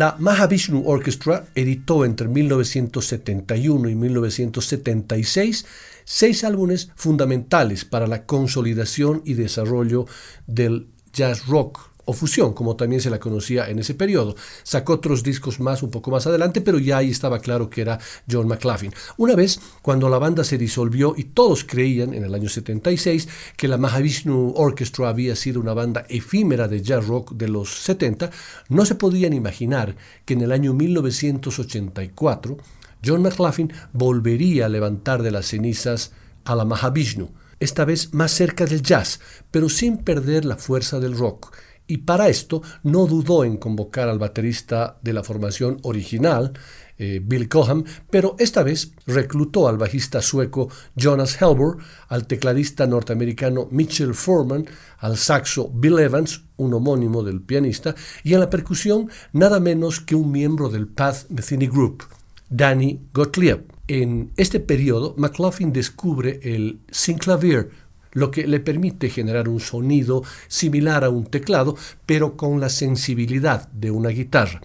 La 0.00 0.16
Mahavishnu 0.18 0.84
Orchestra 0.86 1.44
editó 1.54 2.06
entre 2.06 2.26
1971 2.26 3.90
y 3.90 3.94
1976 3.94 5.66
seis 6.04 6.42
álbumes 6.42 6.90
fundamentales 6.96 7.84
para 7.84 8.06
la 8.06 8.24
consolidación 8.24 9.20
y 9.26 9.34
desarrollo 9.34 10.06
del 10.46 10.86
jazz 11.12 11.46
rock 11.48 11.89
o 12.10 12.12
fusión, 12.12 12.52
como 12.52 12.74
también 12.74 13.00
se 13.00 13.08
la 13.08 13.20
conocía 13.20 13.70
en 13.70 13.78
ese 13.78 13.94
periodo. 13.94 14.34
Sacó 14.64 14.94
otros 14.94 15.22
discos 15.22 15.60
más 15.60 15.82
un 15.84 15.90
poco 15.90 16.10
más 16.10 16.26
adelante, 16.26 16.60
pero 16.60 16.78
ya 16.80 16.98
ahí 16.98 17.10
estaba 17.10 17.38
claro 17.38 17.70
que 17.70 17.82
era 17.82 18.00
John 18.28 18.48
McLaughlin. 18.48 18.92
Una 19.16 19.36
vez, 19.36 19.60
cuando 19.80 20.08
la 20.08 20.18
banda 20.18 20.42
se 20.42 20.58
disolvió 20.58 21.14
y 21.16 21.24
todos 21.24 21.64
creían 21.64 22.12
en 22.12 22.24
el 22.24 22.34
año 22.34 22.48
76 22.48 23.28
que 23.56 23.68
la 23.68 23.78
Mahavishnu 23.78 24.54
Orchestra 24.56 25.08
había 25.08 25.36
sido 25.36 25.60
una 25.60 25.72
banda 25.72 26.04
efímera 26.08 26.66
de 26.66 26.82
jazz 26.82 27.06
rock 27.06 27.32
de 27.32 27.46
los 27.46 27.82
70, 27.82 28.30
no 28.68 28.84
se 28.84 28.96
podían 28.96 29.32
imaginar 29.32 29.94
que 30.24 30.34
en 30.34 30.40
el 30.40 30.50
año 30.50 30.74
1984 30.74 32.56
John 33.04 33.22
McLaughlin 33.22 33.72
volvería 33.92 34.66
a 34.66 34.68
levantar 34.68 35.22
de 35.22 35.30
las 35.30 35.46
cenizas 35.46 36.10
a 36.44 36.56
la 36.56 36.64
Mahavishnu, 36.64 37.30
esta 37.60 37.84
vez 37.84 38.12
más 38.14 38.32
cerca 38.32 38.66
del 38.66 38.82
jazz, 38.82 39.20
pero 39.50 39.68
sin 39.68 39.98
perder 39.98 40.44
la 40.44 40.56
fuerza 40.56 40.98
del 40.98 41.16
rock 41.16 41.54
y 41.90 41.98
para 41.98 42.28
esto 42.28 42.62
no 42.84 43.06
dudó 43.06 43.42
en 43.42 43.56
convocar 43.56 44.08
al 44.08 44.20
baterista 44.20 44.98
de 45.02 45.12
la 45.12 45.24
formación 45.24 45.78
original, 45.82 46.52
eh, 46.98 47.20
Bill 47.20 47.48
Coham, 47.48 47.82
pero 48.10 48.36
esta 48.38 48.62
vez 48.62 48.92
reclutó 49.06 49.66
al 49.66 49.76
bajista 49.76 50.22
sueco 50.22 50.68
Jonas 50.94 51.42
Helber, 51.42 51.82
al 52.08 52.28
tecladista 52.28 52.86
norteamericano 52.86 53.66
Mitchell 53.72 54.14
Foreman, 54.14 54.66
al 54.98 55.16
saxo 55.16 55.68
Bill 55.74 55.98
Evans, 55.98 56.44
un 56.58 56.74
homónimo 56.74 57.24
del 57.24 57.40
pianista, 57.40 57.96
y 58.22 58.34
a 58.34 58.38
la 58.38 58.50
percusión 58.50 59.10
nada 59.32 59.58
menos 59.58 59.98
que 60.00 60.14
un 60.14 60.30
miembro 60.30 60.68
del 60.68 60.86
Path 60.86 61.28
Metheny 61.30 61.66
Group, 61.66 62.04
Danny 62.48 63.00
Gottlieb. 63.12 63.64
En 63.88 64.30
este 64.36 64.60
periodo, 64.60 65.16
McLaughlin 65.18 65.72
descubre 65.72 66.38
el 66.44 66.82
synclavier, 66.92 67.70
lo 68.12 68.30
que 68.30 68.46
le 68.46 68.60
permite 68.60 69.10
generar 69.10 69.48
un 69.48 69.60
sonido 69.60 70.22
similar 70.48 71.04
a 71.04 71.10
un 71.10 71.26
teclado, 71.26 71.76
pero 72.06 72.36
con 72.36 72.60
la 72.60 72.68
sensibilidad 72.68 73.68
de 73.72 73.90
una 73.90 74.10
guitarra. 74.10 74.60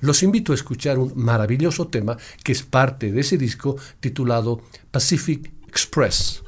Los 0.00 0.22
invito 0.22 0.52
a 0.52 0.54
escuchar 0.54 0.98
un 0.98 1.12
maravilloso 1.14 1.88
tema 1.88 2.16
que 2.42 2.52
es 2.52 2.62
parte 2.62 3.12
de 3.12 3.20
ese 3.20 3.36
disco 3.36 3.76
titulado 4.00 4.62
Pacific 4.90 5.50
Express. 5.68 6.42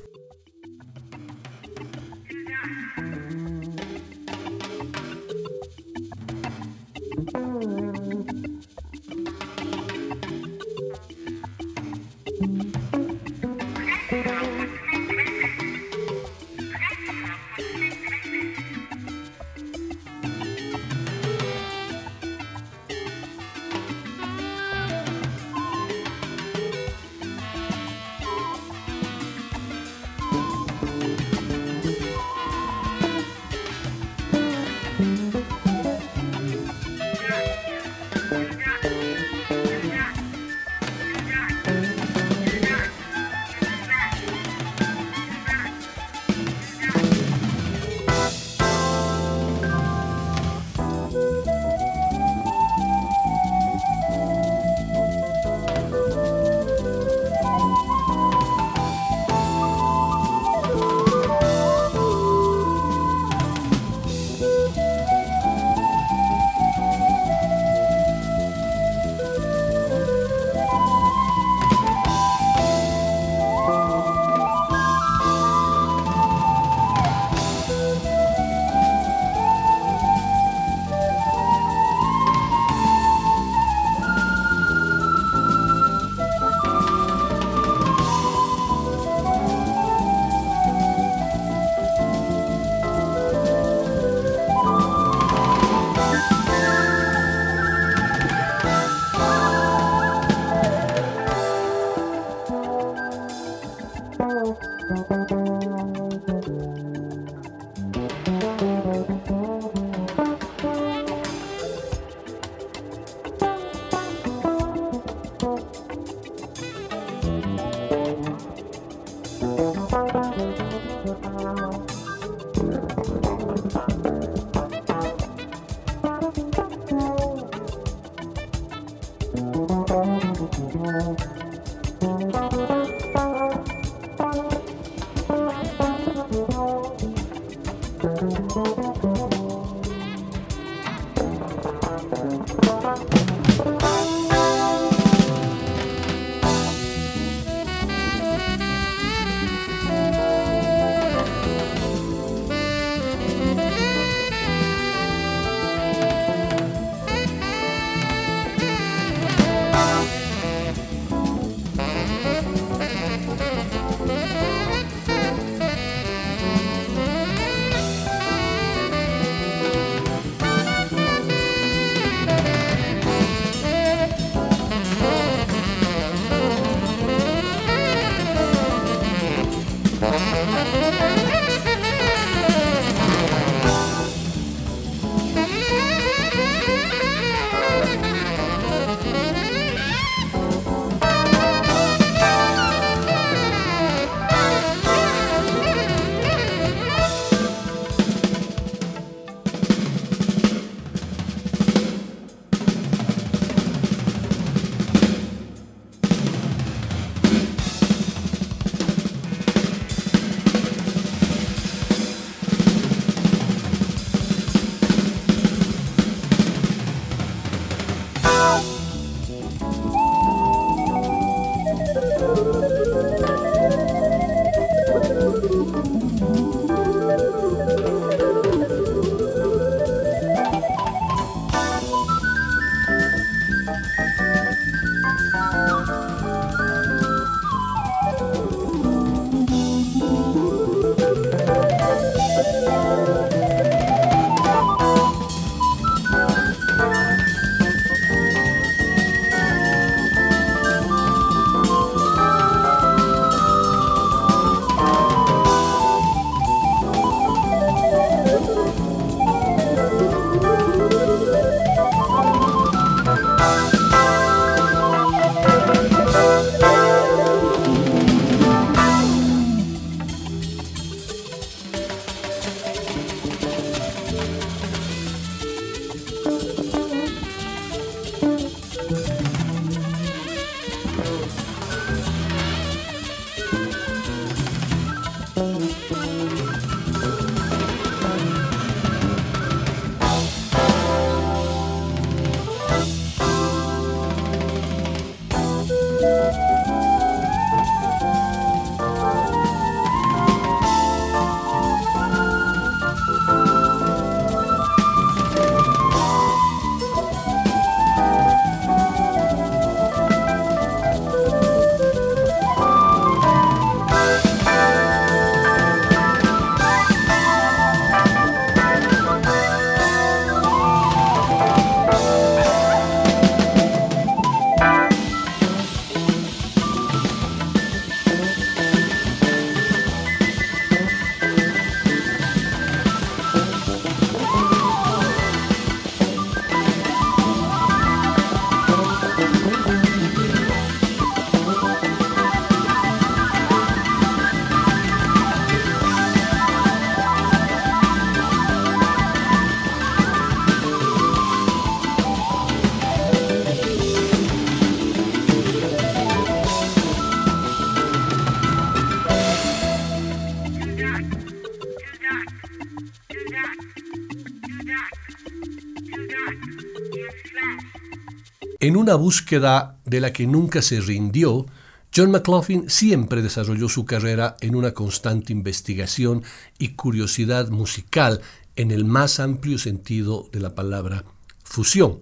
En 368.62 368.76
una 368.76 368.94
búsqueda 368.94 369.80
de 369.84 369.98
la 369.98 370.12
que 370.12 370.24
nunca 370.24 370.62
se 370.62 370.80
rindió, 370.80 371.46
John 371.92 372.12
McLaughlin 372.12 372.70
siempre 372.70 373.20
desarrolló 373.20 373.68
su 373.68 373.84
carrera 373.84 374.36
en 374.40 374.54
una 374.54 374.70
constante 374.70 375.32
investigación 375.32 376.22
y 376.60 376.68
curiosidad 376.74 377.48
musical 377.48 378.20
en 378.54 378.70
el 378.70 378.84
más 378.84 379.18
amplio 379.18 379.58
sentido 379.58 380.28
de 380.30 380.38
la 380.38 380.54
palabra 380.54 381.04
fusión, 381.42 381.98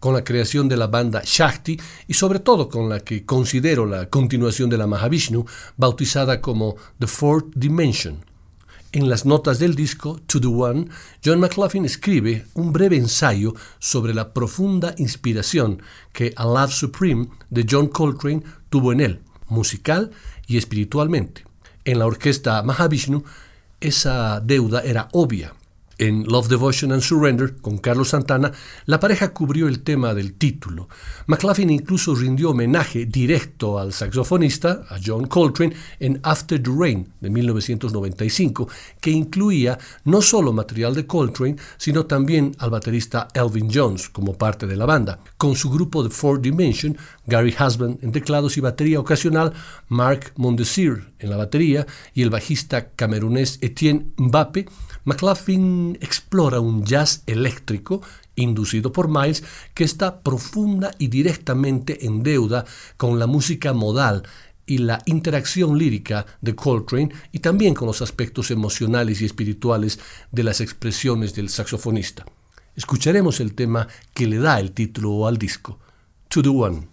con 0.00 0.14
la 0.14 0.24
creación 0.24 0.68
de 0.68 0.76
la 0.76 0.88
banda 0.88 1.22
Shakti 1.24 1.78
y 2.08 2.14
sobre 2.14 2.40
todo 2.40 2.68
con 2.68 2.88
la 2.88 2.98
que 2.98 3.24
considero 3.24 3.86
la 3.86 4.10
continuación 4.10 4.70
de 4.70 4.78
la 4.78 4.88
Mahavishnu, 4.88 5.46
bautizada 5.76 6.40
como 6.40 6.74
The 6.98 7.06
Fourth 7.06 7.52
Dimension. 7.54 8.31
En 8.94 9.08
las 9.08 9.24
notas 9.24 9.58
del 9.58 9.74
disco 9.74 10.20
To 10.26 10.38
the 10.38 10.48
One, 10.48 10.88
John 11.24 11.40
McLaughlin 11.40 11.86
escribe 11.86 12.44
un 12.52 12.74
breve 12.74 12.96
ensayo 12.96 13.54
sobre 13.78 14.12
la 14.12 14.34
profunda 14.34 14.94
inspiración 14.98 15.80
que 16.12 16.34
A 16.36 16.44
Love 16.44 16.72
Supreme 16.72 17.28
de 17.48 17.66
John 17.68 17.88
Coltrane 17.88 18.42
tuvo 18.68 18.92
en 18.92 19.00
él, 19.00 19.22
musical 19.48 20.10
y 20.46 20.58
espiritualmente. 20.58 21.44
En 21.86 22.00
la 22.00 22.06
orquesta 22.06 22.62
Mahavishnu, 22.62 23.24
esa 23.80 24.40
deuda 24.40 24.82
era 24.82 25.08
obvia 25.12 25.54
en 25.98 26.24
Love, 26.24 26.48
Devotion 26.48 26.92
and 26.92 27.02
Surrender, 27.02 27.56
con 27.56 27.78
Carlos 27.78 28.10
Santana, 28.10 28.52
la 28.86 29.00
pareja 29.00 29.32
cubrió 29.32 29.68
el 29.68 29.82
tema 29.82 30.14
del 30.14 30.34
título. 30.34 30.88
McLaughlin 31.26 31.70
incluso 31.70 32.14
rindió 32.14 32.50
homenaje 32.50 33.06
directo 33.06 33.78
al 33.78 33.92
saxofonista, 33.92 34.84
a 34.88 34.98
John 35.04 35.26
Coltrane, 35.26 35.74
en 36.00 36.20
After 36.22 36.62
the 36.62 36.70
Rain 36.74 37.12
de 37.20 37.30
1995, 37.30 38.68
que 39.00 39.10
incluía 39.10 39.78
no 40.04 40.22
solo 40.22 40.52
material 40.52 40.94
de 40.94 41.06
Coltrane, 41.06 41.56
sino 41.76 42.06
también 42.06 42.54
al 42.58 42.70
baterista 42.70 43.28
Elvin 43.34 43.70
Jones 43.72 44.08
como 44.08 44.36
parte 44.36 44.66
de 44.66 44.76
la 44.76 44.86
banda, 44.86 45.18
con 45.36 45.54
su 45.54 45.70
grupo 45.70 46.02
de 46.02 46.10
Four 46.10 46.40
Dimension, 46.40 46.96
Gary 47.26 47.54
Husband 47.58 47.98
en 48.02 48.12
teclados 48.12 48.56
y 48.56 48.60
batería 48.60 49.00
ocasional, 49.00 49.52
Mark 49.88 50.32
Mondesir 50.36 51.11
en 51.22 51.30
la 51.30 51.36
batería 51.36 51.86
y 52.14 52.22
el 52.22 52.30
bajista 52.30 52.90
camerunés 52.90 53.58
Etienne 53.62 54.12
Mbappe 54.16 54.66
McLaughlin 55.04 55.98
explora 56.00 56.60
un 56.60 56.84
jazz 56.84 57.22
eléctrico 57.26 58.02
inducido 58.36 58.92
por 58.92 59.08
Miles 59.08 59.42
que 59.74 59.84
está 59.84 60.20
profunda 60.20 60.92
y 60.98 61.08
directamente 61.08 62.06
en 62.06 62.22
deuda 62.22 62.64
con 62.96 63.18
la 63.18 63.26
música 63.26 63.72
modal 63.72 64.22
y 64.64 64.78
la 64.78 65.02
interacción 65.06 65.76
lírica 65.76 66.24
de 66.40 66.54
Coltrane 66.54 67.12
y 67.32 67.40
también 67.40 67.74
con 67.74 67.86
los 67.86 68.00
aspectos 68.00 68.50
emocionales 68.50 69.20
y 69.20 69.24
espirituales 69.24 69.98
de 70.30 70.44
las 70.44 70.60
expresiones 70.60 71.34
del 71.34 71.48
saxofonista. 71.48 72.24
Escucharemos 72.76 73.40
el 73.40 73.54
tema 73.54 73.88
que 74.14 74.26
le 74.26 74.38
da 74.38 74.60
el 74.60 74.72
título 74.72 75.26
al 75.26 75.36
disco, 75.36 75.78
To 76.28 76.42
the 76.42 76.48
One. 76.48 76.91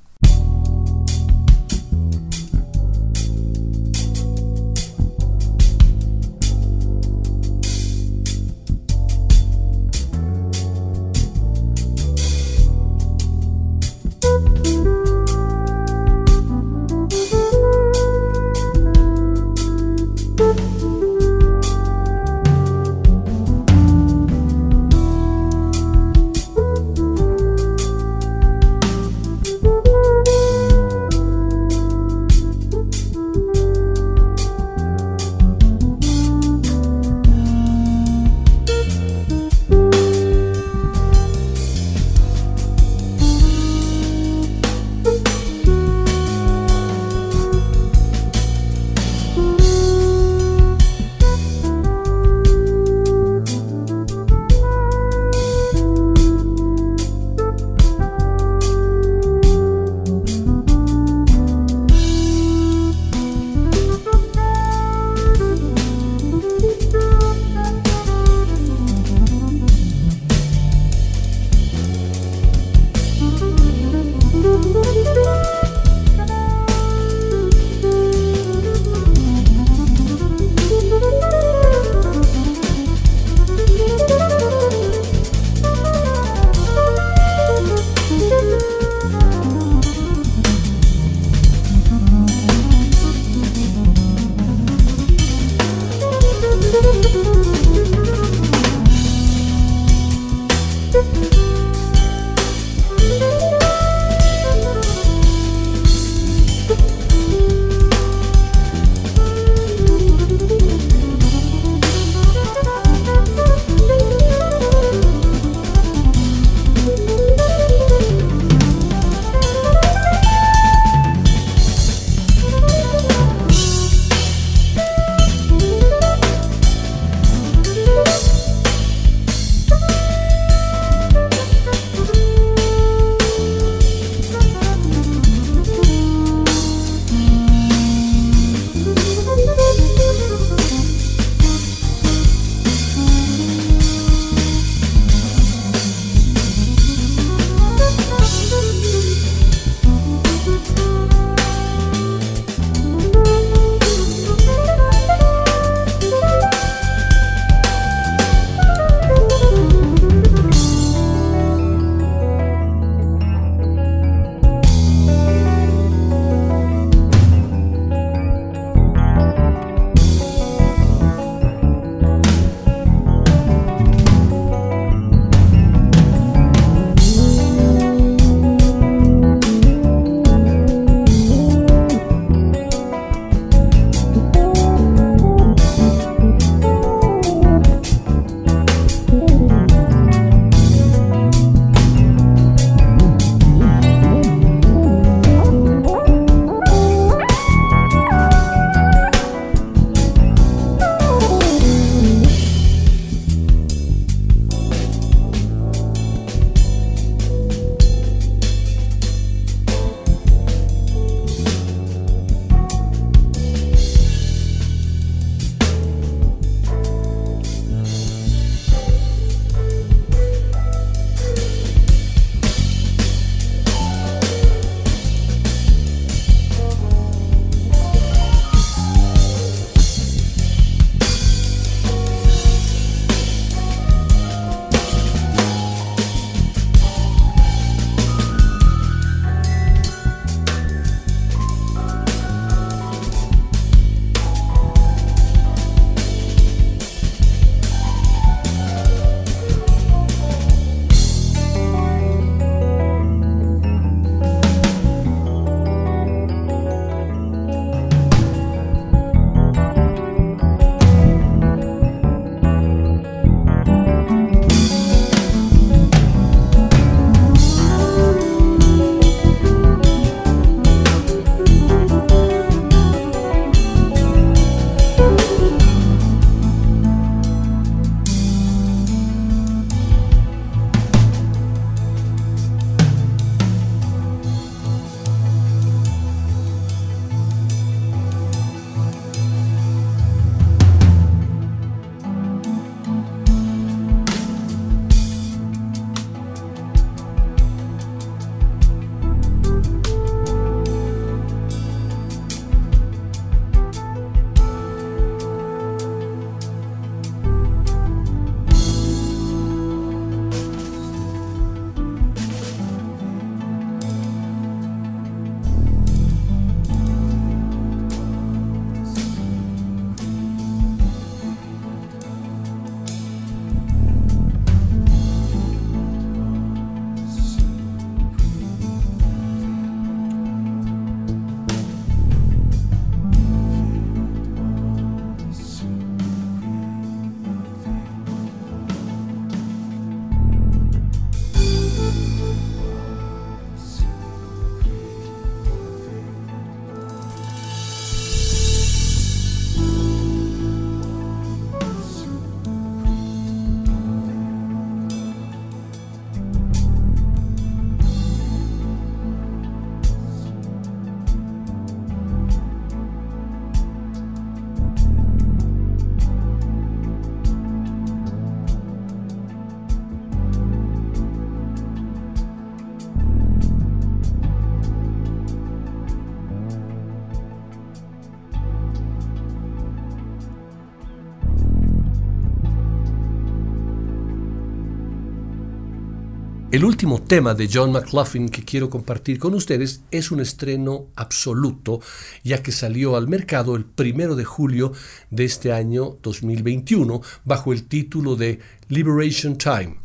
El 386.60 386.66
último 386.66 387.02
tema 387.02 387.36
de 387.36 387.50
John 387.50 387.72
McLaughlin 387.72 388.28
que 388.28 388.44
quiero 388.44 388.70
compartir 388.70 389.18
con 389.18 389.34
ustedes 389.34 389.80
es 389.92 390.12
un 390.12 390.20
estreno 390.20 390.88
absoluto, 390.98 391.80
ya 392.22 392.44
que 392.44 392.52
salió 392.52 392.98
al 392.98 393.08
mercado 393.08 393.56
el 393.56 393.64
primero 393.64 394.18
de 394.18 394.26
julio 394.26 394.74
de 395.10 395.24
este 395.24 395.54
año 395.54 395.96
2021 396.04 397.02
bajo 397.24 397.54
el 397.54 397.64
título 397.64 398.18
de 398.18 398.42
Liberation 398.68 399.38
Time. 399.38 399.78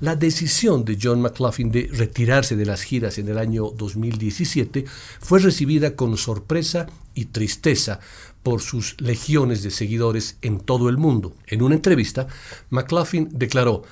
La 0.00 0.16
decisión 0.16 0.86
de 0.86 0.96
John 0.98 1.20
McLaughlin 1.20 1.70
de 1.70 1.90
retirarse 1.92 2.56
de 2.56 2.64
las 2.64 2.80
giras 2.80 3.18
en 3.18 3.28
el 3.28 3.36
año 3.36 3.68
2017 3.76 4.86
fue 5.20 5.40
recibida 5.40 5.94
con 5.94 6.16
sorpresa 6.16 6.86
y 7.12 7.26
tristeza 7.26 8.00
por 8.42 8.62
sus 8.62 8.98
legiones 8.98 9.62
de 9.62 9.70
seguidores 9.70 10.38
en 10.40 10.60
todo 10.60 10.88
el 10.88 10.96
mundo. 10.96 11.34
En 11.46 11.60
una 11.60 11.74
entrevista, 11.74 12.28
McLaughlin 12.70 13.28
declaró, 13.30 13.82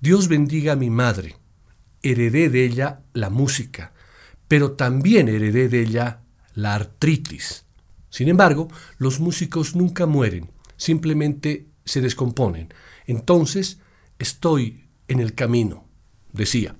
Dios 0.00 0.28
bendiga 0.28 0.74
a 0.74 0.76
mi 0.76 0.88
madre 0.88 1.41
heredé 2.02 2.48
de 2.48 2.64
ella 2.64 3.00
la 3.12 3.30
música, 3.30 3.92
pero 4.48 4.72
también 4.72 5.28
heredé 5.28 5.68
de 5.68 5.82
ella 5.82 6.20
la 6.54 6.74
artritis. 6.74 7.64
Sin 8.10 8.28
embargo, 8.28 8.68
los 8.98 9.20
músicos 9.20 9.74
nunca 9.74 10.06
mueren, 10.06 10.50
simplemente 10.76 11.66
se 11.84 12.00
descomponen. 12.00 12.72
Entonces, 13.06 13.78
estoy 14.18 14.84
en 15.08 15.20
el 15.20 15.34
camino, 15.34 15.86
decía. 16.32 16.76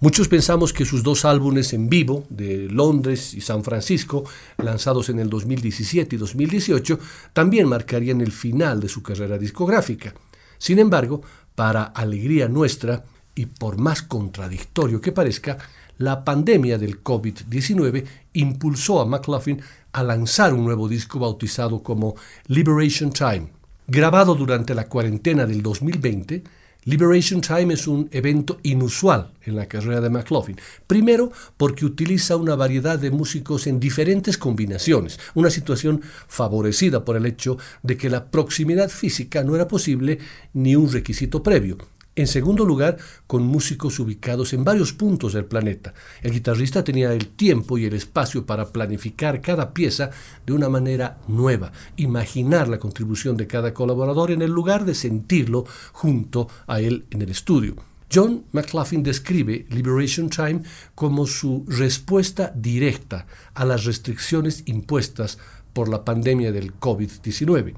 Muchos 0.00 0.28
pensamos 0.28 0.72
que 0.72 0.84
sus 0.84 1.02
dos 1.02 1.24
álbumes 1.24 1.72
en 1.72 1.88
vivo, 1.88 2.26
de 2.28 2.68
Londres 2.68 3.32
y 3.32 3.40
San 3.40 3.64
Francisco, 3.64 4.24
lanzados 4.58 5.08
en 5.08 5.18
el 5.18 5.30
2017 5.30 6.16
y 6.16 6.18
2018, 6.18 6.98
también 7.32 7.68
marcarían 7.68 8.20
el 8.20 8.32
final 8.32 8.80
de 8.80 8.88
su 8.88 9.02
carrera 9.02 9.38
discográfica. 9.38 10.12
Sin 10.58 10.78
embargo, 10.78 11.22
para 11.54 11.84
alegría 11.84 12.48
nuestra, 12.48 13.04
y 13.34 13.46
por 13.46 13.78
más 13.78 14.02
contradictorio 14.02 15.00
que 15.00 15.12
parezca, 15.12 15.58
la 15.98 16.24
pandemia 16.24 16.78
del 16.78 17.02
COVID-19 17.02 18.04
impulsó 18.34 19.00
a 19.00 19.06
McLaughlin 19.06 19.60
a 19.92 20.02
lanzar 20.02 20.52
un 20.52 20.64
nuevo 20.64 20.88
disco 20.88 21.18
bautizado 21.18 21.82
como 21.82 22.16
Liberation 22.48 23.12
Time. 23.12 23.48
Grabado 23.86 24.34
durante 24.34 24.74
la 24.74 24.88
cuarentena 24.88 25.46
del 25.46 25.62
2020, 25.62 26.42
Liberation 26.86 27.40
Time 27.40 27.72
es 27.72 27.86
un 27.86 28.08
evento 28.12 28.58
inusual 28.62 29.32
en 29.42 29.56
la 29.56 29.66
carrera 29.66 30.02
de 30.02 30.10
McLaughlin. 30.10 30.60
Primero, 30.86 31.32
porque 31.56 31.86
utiliza 31.86 32.36
una 32.36 32.56
variedad 32.56 32.98
de 32.98 33.10
músicos 33.10 33.66
en 33.66 33.80
diferentes 33.80 34.36
combinaciones, 34.36 35.18
una 35.34 35.48
situación 35.48 36.02
favorecida 36.28 37.04
por 37.04 37.16
el 37.16 37.24
hecho 37.24 37.56
de 37.82 37.96
que 37.96 38.10
la 38.10 38.30
proximidad 38.30 38.90
física 38.90 39.42
no 39.44 39.54
era 39.54 39.66
posible 39.66 40.18
ni 40.52 40.76
un 40.76 40.92
requisito 40.92 41.42
previo. 41.42 41.78
En 42.16 42.28
segundo 42.28 42.64
lugar, 42.64 42.98
con 43.26 43.44
músicos 43.44 43.98
ubicados 43.98 44.52
en 44.52 44.62
varios 44.62 44.92
puntos 44.92 45.32
del 45.32 45.46
planeta. 45.46 45.94
El 46.22 46.30
guitarrista 46.30 46.84
tenía 46.84 47.12
el 47.12 47.26
tiempo 47.26 47.76
y 47.76 47.86
el 47.86 47.94
espacio 47.94 48.46
para 48.46 48.68
planificar 48.68 49.40
cada 49.40 49.74
pieza 49.74 50.10
de 50.46 50.52
una 50.52 50.68
manera 50.68 51.18
nueva, 51.26 51.72
imaginar 51.96 52.68
la 52.68 52.78
contribución 52.78 53.36
de 53.36 53.48
cada 53.48 53.74
colaborador 53.74 54.30
en 54.30 54.42
el 54.42 54.52
lugar 54.52 54.84
de 54.84 54.94
sentirlo 54.94 55.64
junto 55.92 56.48
a 56.68 56.80
él 56.80 57.04
en 57.10 57.22
el 57.22 57.30
estudio. 57.30 57.74
John 58.12 58.44
McLaughlin 58.52 59.02
describe 59.02 59.66
Liberation 59.70 60.30
Time 60.30 60.62
como 60.94 61.26
su 61.26 61.64
respuesta 61.66 62.52
directa 62.54 63.26
a 63.54 63.64
las 63.64 63.86
restricciones 63.86 64.62
impuestas 64.66 65.38
por 65.72 65.88
la 65.88 66.04
pandemia 66.04 66.52
del 66.52 66.78
COVID-19 66.78 67.74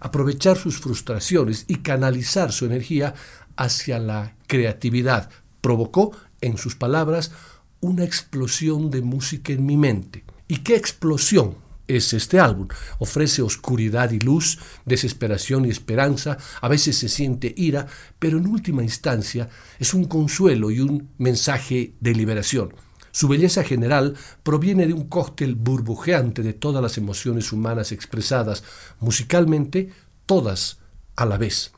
aprovechar 0.00 0.56
sus 0.56 0.80
frustraciones 0.80 1.64
y 1.68 1.76
canalizar 1.76 2.52
su 2.52 2.64
energía 2.64 3.14
hacia 3.56 3.98
la 3.98 4.36
creatividad. 4.46 5.30
Provocó, 5.60 6.12
en 6.40 6.56
sus 6.56 6.74
palabras, 6.74 7.32
una 7.80 8.04
explosión 8.04 8.90
de 8.90 9.02
música 9.02 9.52
en 9.52 9.66
mi 9.66 9.76
mente. 9.76 10.24
¿Y 10.48 10.58
qué 10.58 10.76
explosión 10.76 11.56
es 11.86 12.12
este 12.12 12.40
álbum? 12.40 12.68
Ofrece 12.98 13.42
oscuridad 13.42 14.10
y 14.10 14.18
luz, 14.18 14.58
desesperación 14.84 15.64
y 15.64 15.70
esperanza, 15.70 16.38
a 16.60 16.68
veces 16.68 16.96
se 16.96 17.08
siente 17.08 17.54
ira, 17.56 17.86
pero 18.18 18.38
en 18.38 18.46
última 18.46 18.82
instancia 18.82 19.48
es 19.78 19.94
un 19.94 20.04
consuelo 20.04 20.70
y 20.70 20.80
un 20.80 21.08
mensaje 21.18 21.94
de 22.00 22.14
liberación. 22.14 22.74
Su 23.12 23.28
belleza 23.28 23.64
general 23.64 24.14
proviene 24.42 24.86
de 24.86 24.92
un 24.92 25.08
cóctel 25.08 25.56
burbujeante 25.56 26.42
de 26.42 26.52
todas 26.52 26.82
las 26.82 26.96
emociones 26.96 27.52
humanas 27.52 27.92
expresadas 27.92 28.62
musicalmente, 29.00 29.90
todas 30.26 30.78
a 31.16 31.26
la 31.26 31.36
vez. 31.36 31.72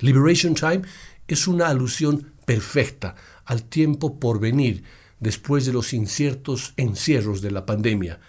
Liberation 0.00 0.54
Time 0.54 0.82
es 1.28 1.48
una 1.48 1.68
alusión 1.68 2.32
perfecta 2.44 3.14
al 3.44 3.62
tiempo 3.62 4.18
por 4.18 4.40
venir 4.40 4.84
después 5.20 5.66
de 5.66 5.72
los 5.72 5.92
inciertos 5.92 6.74
encierros 6.76 7.40
de 7.40 7.50
la 7.50 7.66
pandemia. 7.66 8.20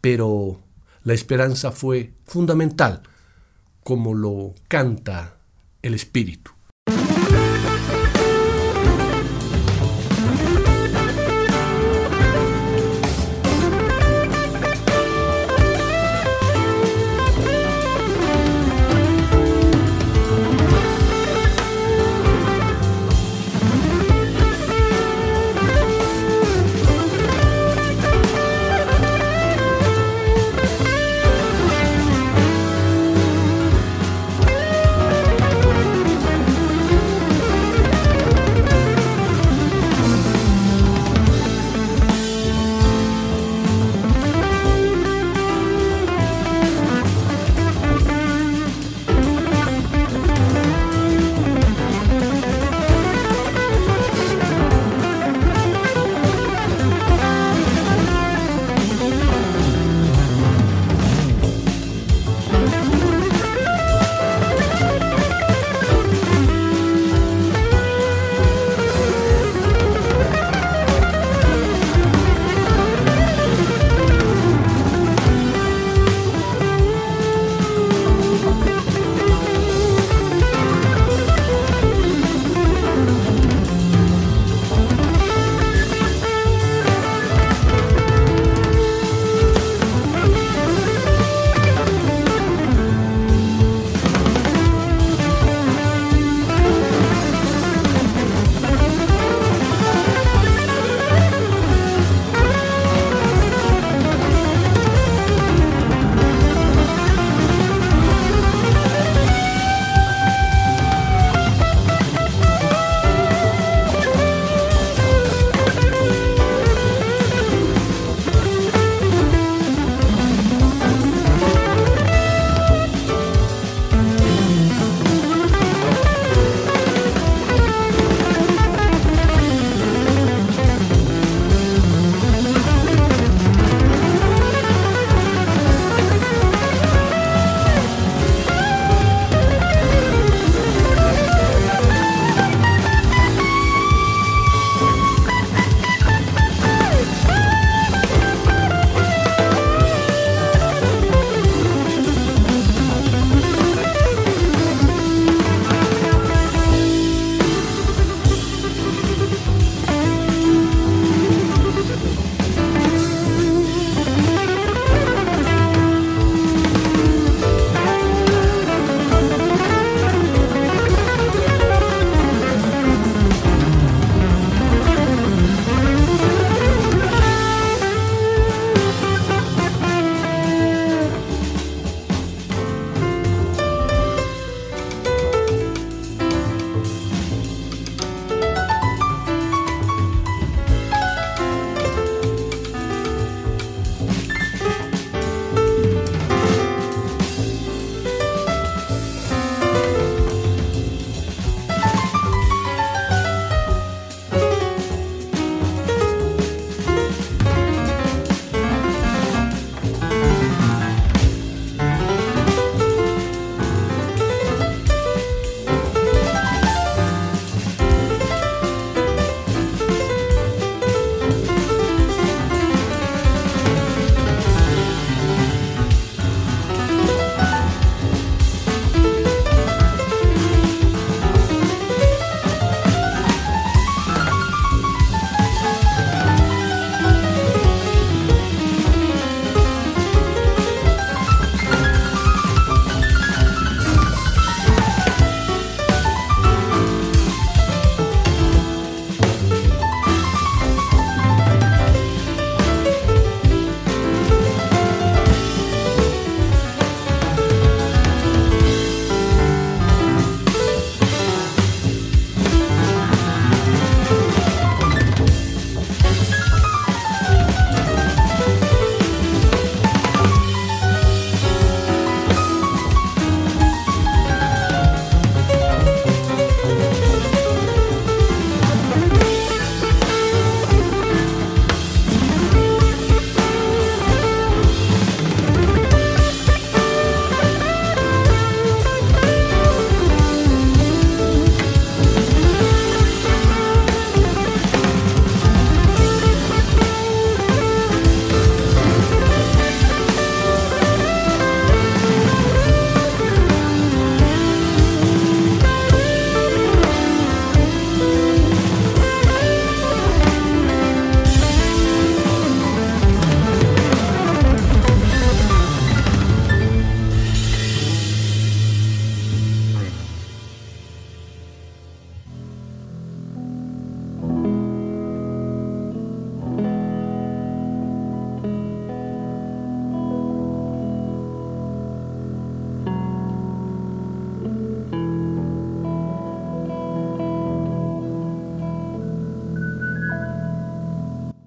Pero 0.00 0.60
la 1.02 1.14
esperanza 1.14 1.70
fue 1.70 2.12
fundamental, 2.24 3.02
como 3.82 4.14
lo 4.14 4.54
canta 4.68 5.36
el 5.82 5.94
espíritu. 5.94 6.53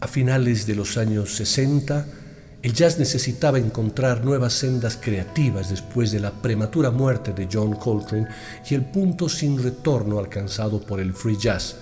A 0.08 0.10
finales 0.10 0.66
de 0.66 0.74
los 0.74 0.96
años 0.96 1.36
60, 1.36 2.06
el 2.62 2.72
jazz 2.72 2.98
necesitaba 2.98 3.60
encontrar 3.60 4.24
nuevas 4.24 4.54
sendas 4.54 4.96
creativas 4.96 5.70
después 5.70 6.14
de 6.14 6.22
la 6.22 6.32
prematura 6.32 6.92
muerte 6.92 7.34
de 7.34 7.50
John 7.52 7.74
Coltrane 7.74 8.30
y 8.70 8.74
el 8.76 8.86
punto 8.86 9.28
sin 9.28 9.62
retorno 9.62 10.18
alcanzado 10.18 10.80
por 10.80 11.02
el 11.02 11.14
free 11.14 11.36
jazz. 11.36 11.76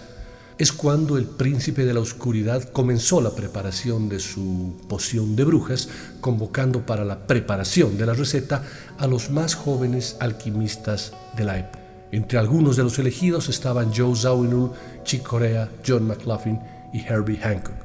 Es 0.57 0.71
cuando 0.71 1.19
el 1.19 1.25
príncipe 1.25 1.85
de 1.85 1.93
la 1.93 1.99
oscuridad 1.99 2.63
comenzó 2.63 3.21
la 3.21 3.29
preparación 3.29 4.09
de 4.09 4.19
su 4.19 4.75
poción 4.89 5.35
de 5.35 5.43
brujas, 5.43 5.87
convocando 6.19 6.83
para 6.83 7.05
la 7.05 7.27
preparación 7.27 7.95
de 7.95 8.07
la 8.07 8.13
receta 8.15 8.63
a 8.97 9.05
los 9.05 9.29
más 9.29 9.53
jóvenes 9.53 10.17
alquimistas 10.19 11.13
de 11.37 11.43
la 11.43 11.59
época. 11.59 11.79
Entre 12.11 12.39
algunos 12.39 12.75
de 12.75 12.83
los 12.83 12.97
elegidos 12.97 13.49
estaban 13.49 13.93
Joe 13.95 14.15
Zawinul, 14.15 14.71
Chick 15.03 15.21
Corea, 15.21 15.69
John 15.87 16.07
McLaughlin 16.07 16.59
y 16.91 17.01
Herbie 17.01 17.37
Hancock. 17.37 17.84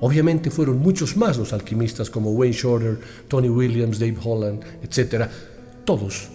Obviamente 0.00 0.50
fueron 0.50 0.78
muchos 0.78 1.16
más 1.16 1.36
los 1.36 1.52
alquimistas 1.52 2.08
como 2.08 2.32
Wayne 2.32 2.56
Shorter, 2.56 2.98
Tony 3.28 3.48
Williams, 3.48 3.98
Dave 3.98 4.16
Holland, 4.22 4.62
etc. 4.82 5.26
Todos 5.84 6.28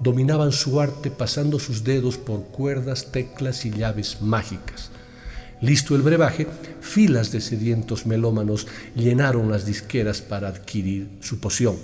dominaban 0.00 0.52
su 0.52 0.80
arte 0.80 1.10
pasando 1.10 1.58
sus 1.58 1.82
dedos 1.82 2.16
por 2.16 2.44
cuerdas, 2.44 3.10
teclas 3.10 3.64
y 3.66 3.70
llaves 3.70 4.22
mágicas. 4.22 4.90
Listo 5.60 5.96
el 5.96 6.02
brebaje, 6.02 6.46
filas 6.80 7.32
de 7.32 7.40
sedientos 7.40 8.06
melómanos 8.06 8.68
llenaron 8.94 9.50
las 9.50 9.66
disqueras 9.66 10.22
para 10.22 10.46
adquirir 10.46 11.08
su 11.20 11.40
poción. 11.40 11.76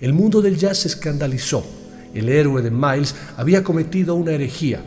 El 0.00 0.12
mundo 0.12 0.42
del 0.42 0.56
jazz 0.56 0.78
se 0.78 0.88
escandalizó. 0.88 1.64
El 2.12 2.28
héroe 2.28 2.60
de 2.60 2.72
Miles 2.72 3.14
había 3.36 3.62
cometido 3.62 4.16
una 4.16 4.32
herejía. 4.32 4.82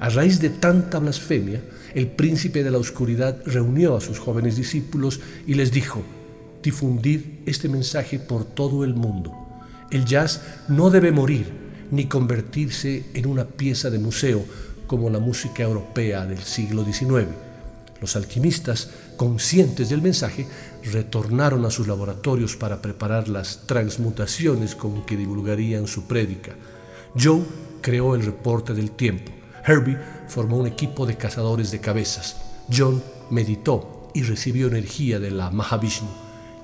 A 0.00 0.08
raíz 0.08 0.40
de 0.40 0.48
tanta 0.48 0.98
blasfemia, 1.00 1.60
el 1.96 2.08
príncipe 2.08 2.62
de 2.62 2.70
la 2.70 2.76
oscuridad 2.76 3.40
reunió 3.46 3.96
a 3.96 4.02
sus 4.02 4.18
jóvenes 4.18 4.54
discípulos 4.56 5.18
y 5.46 5.54
les 5.54 5.72
dijo, 5.72 6.02
difundid 6.62 7.22
este 7.46 7.70
mensaje 7.70 8.18
por 8.18 8.44
todo 8.44 8.84
el 8.84 8.92
mundo. 8.92 9.32
El 9.90 10.04
jazz 10.04 10.42
no 10.68 10.90
debe 10.90 11.10
morir 11.10 11.46
ni 11.90 12.04
convertirse 12.04 13.06
en 13.14 13.26
una 13.26 13.46
pieza 13.46 13.88
de 13.88 13.98
museo 13.98 14.44
como 14.86 15.08
la 15.08 15.20
música 15.20 15.62
europea 15.62 16.26
del 16.26 16.42
siglo 16.42 16.84
XIX. 16.84 17.28
Los 18.02 18.14
alquimistas, 18.14 18.90
conscientes 19.16 19.88
del 19.88 20.02
mensaje, 20.02 20.46
retornaron 20.92 21.64
a 21.64 21.70
sus 21.70 21.88
laboratorios 21.88 22.56
para 22.56 22.82
preparar 22.82 23.28
las 23.28 23.66
transmutaciones 23.66 24.74
con 24.74 25.06
que 25.06 25.16
divulgarían 25.16 25.86
su 25.86 26.06
prédica. 26.06 26.52
Joe 27.18 27.40
creó 27.80 28.14
el 28.14 28.26
reporte 28.26 28.74
del 28.74 28.90
tiempo. 28.90 29.35
Herbie 29.66 29.98
formó 30.28 30.58
un 30.58 30.66
equipo 30.66 31.06
de 31.06 31.16
cazadores 31.16 31.70
de 31.70 31.80
cabezas. 31.80 32.36
John 32.74 33.02
meditó 33.30 34.10
y 34.14 34.22
recibió 34.22 34.68
energía 34.68 35.18
de 35.18 35.30
la 35.30 35.50
Mahavishnu. 35.50 36.08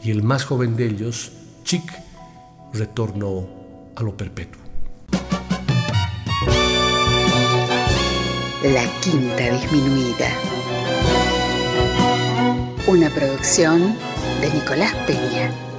Y 0.03 0.11
el 0.11 0.23
más 0.23 0.45
joven 0.45 0.77
de 0.77 0.87
ellos, 0.87 1.33
Chick, 1.65 1.83
retornó 2.73 3.49
a 3.97 4.03
lo 4.03 4.17
perpetuo. 4.17 4.63
La 8.63 8.85
quinta 9.01 9.51
disminuida. 9.51 10.31
Una 12.87 13.11
producción 13.11 13.97
de 14.41 14.51
Nicolás 14.53 14.95
Peña. 15.07 15.72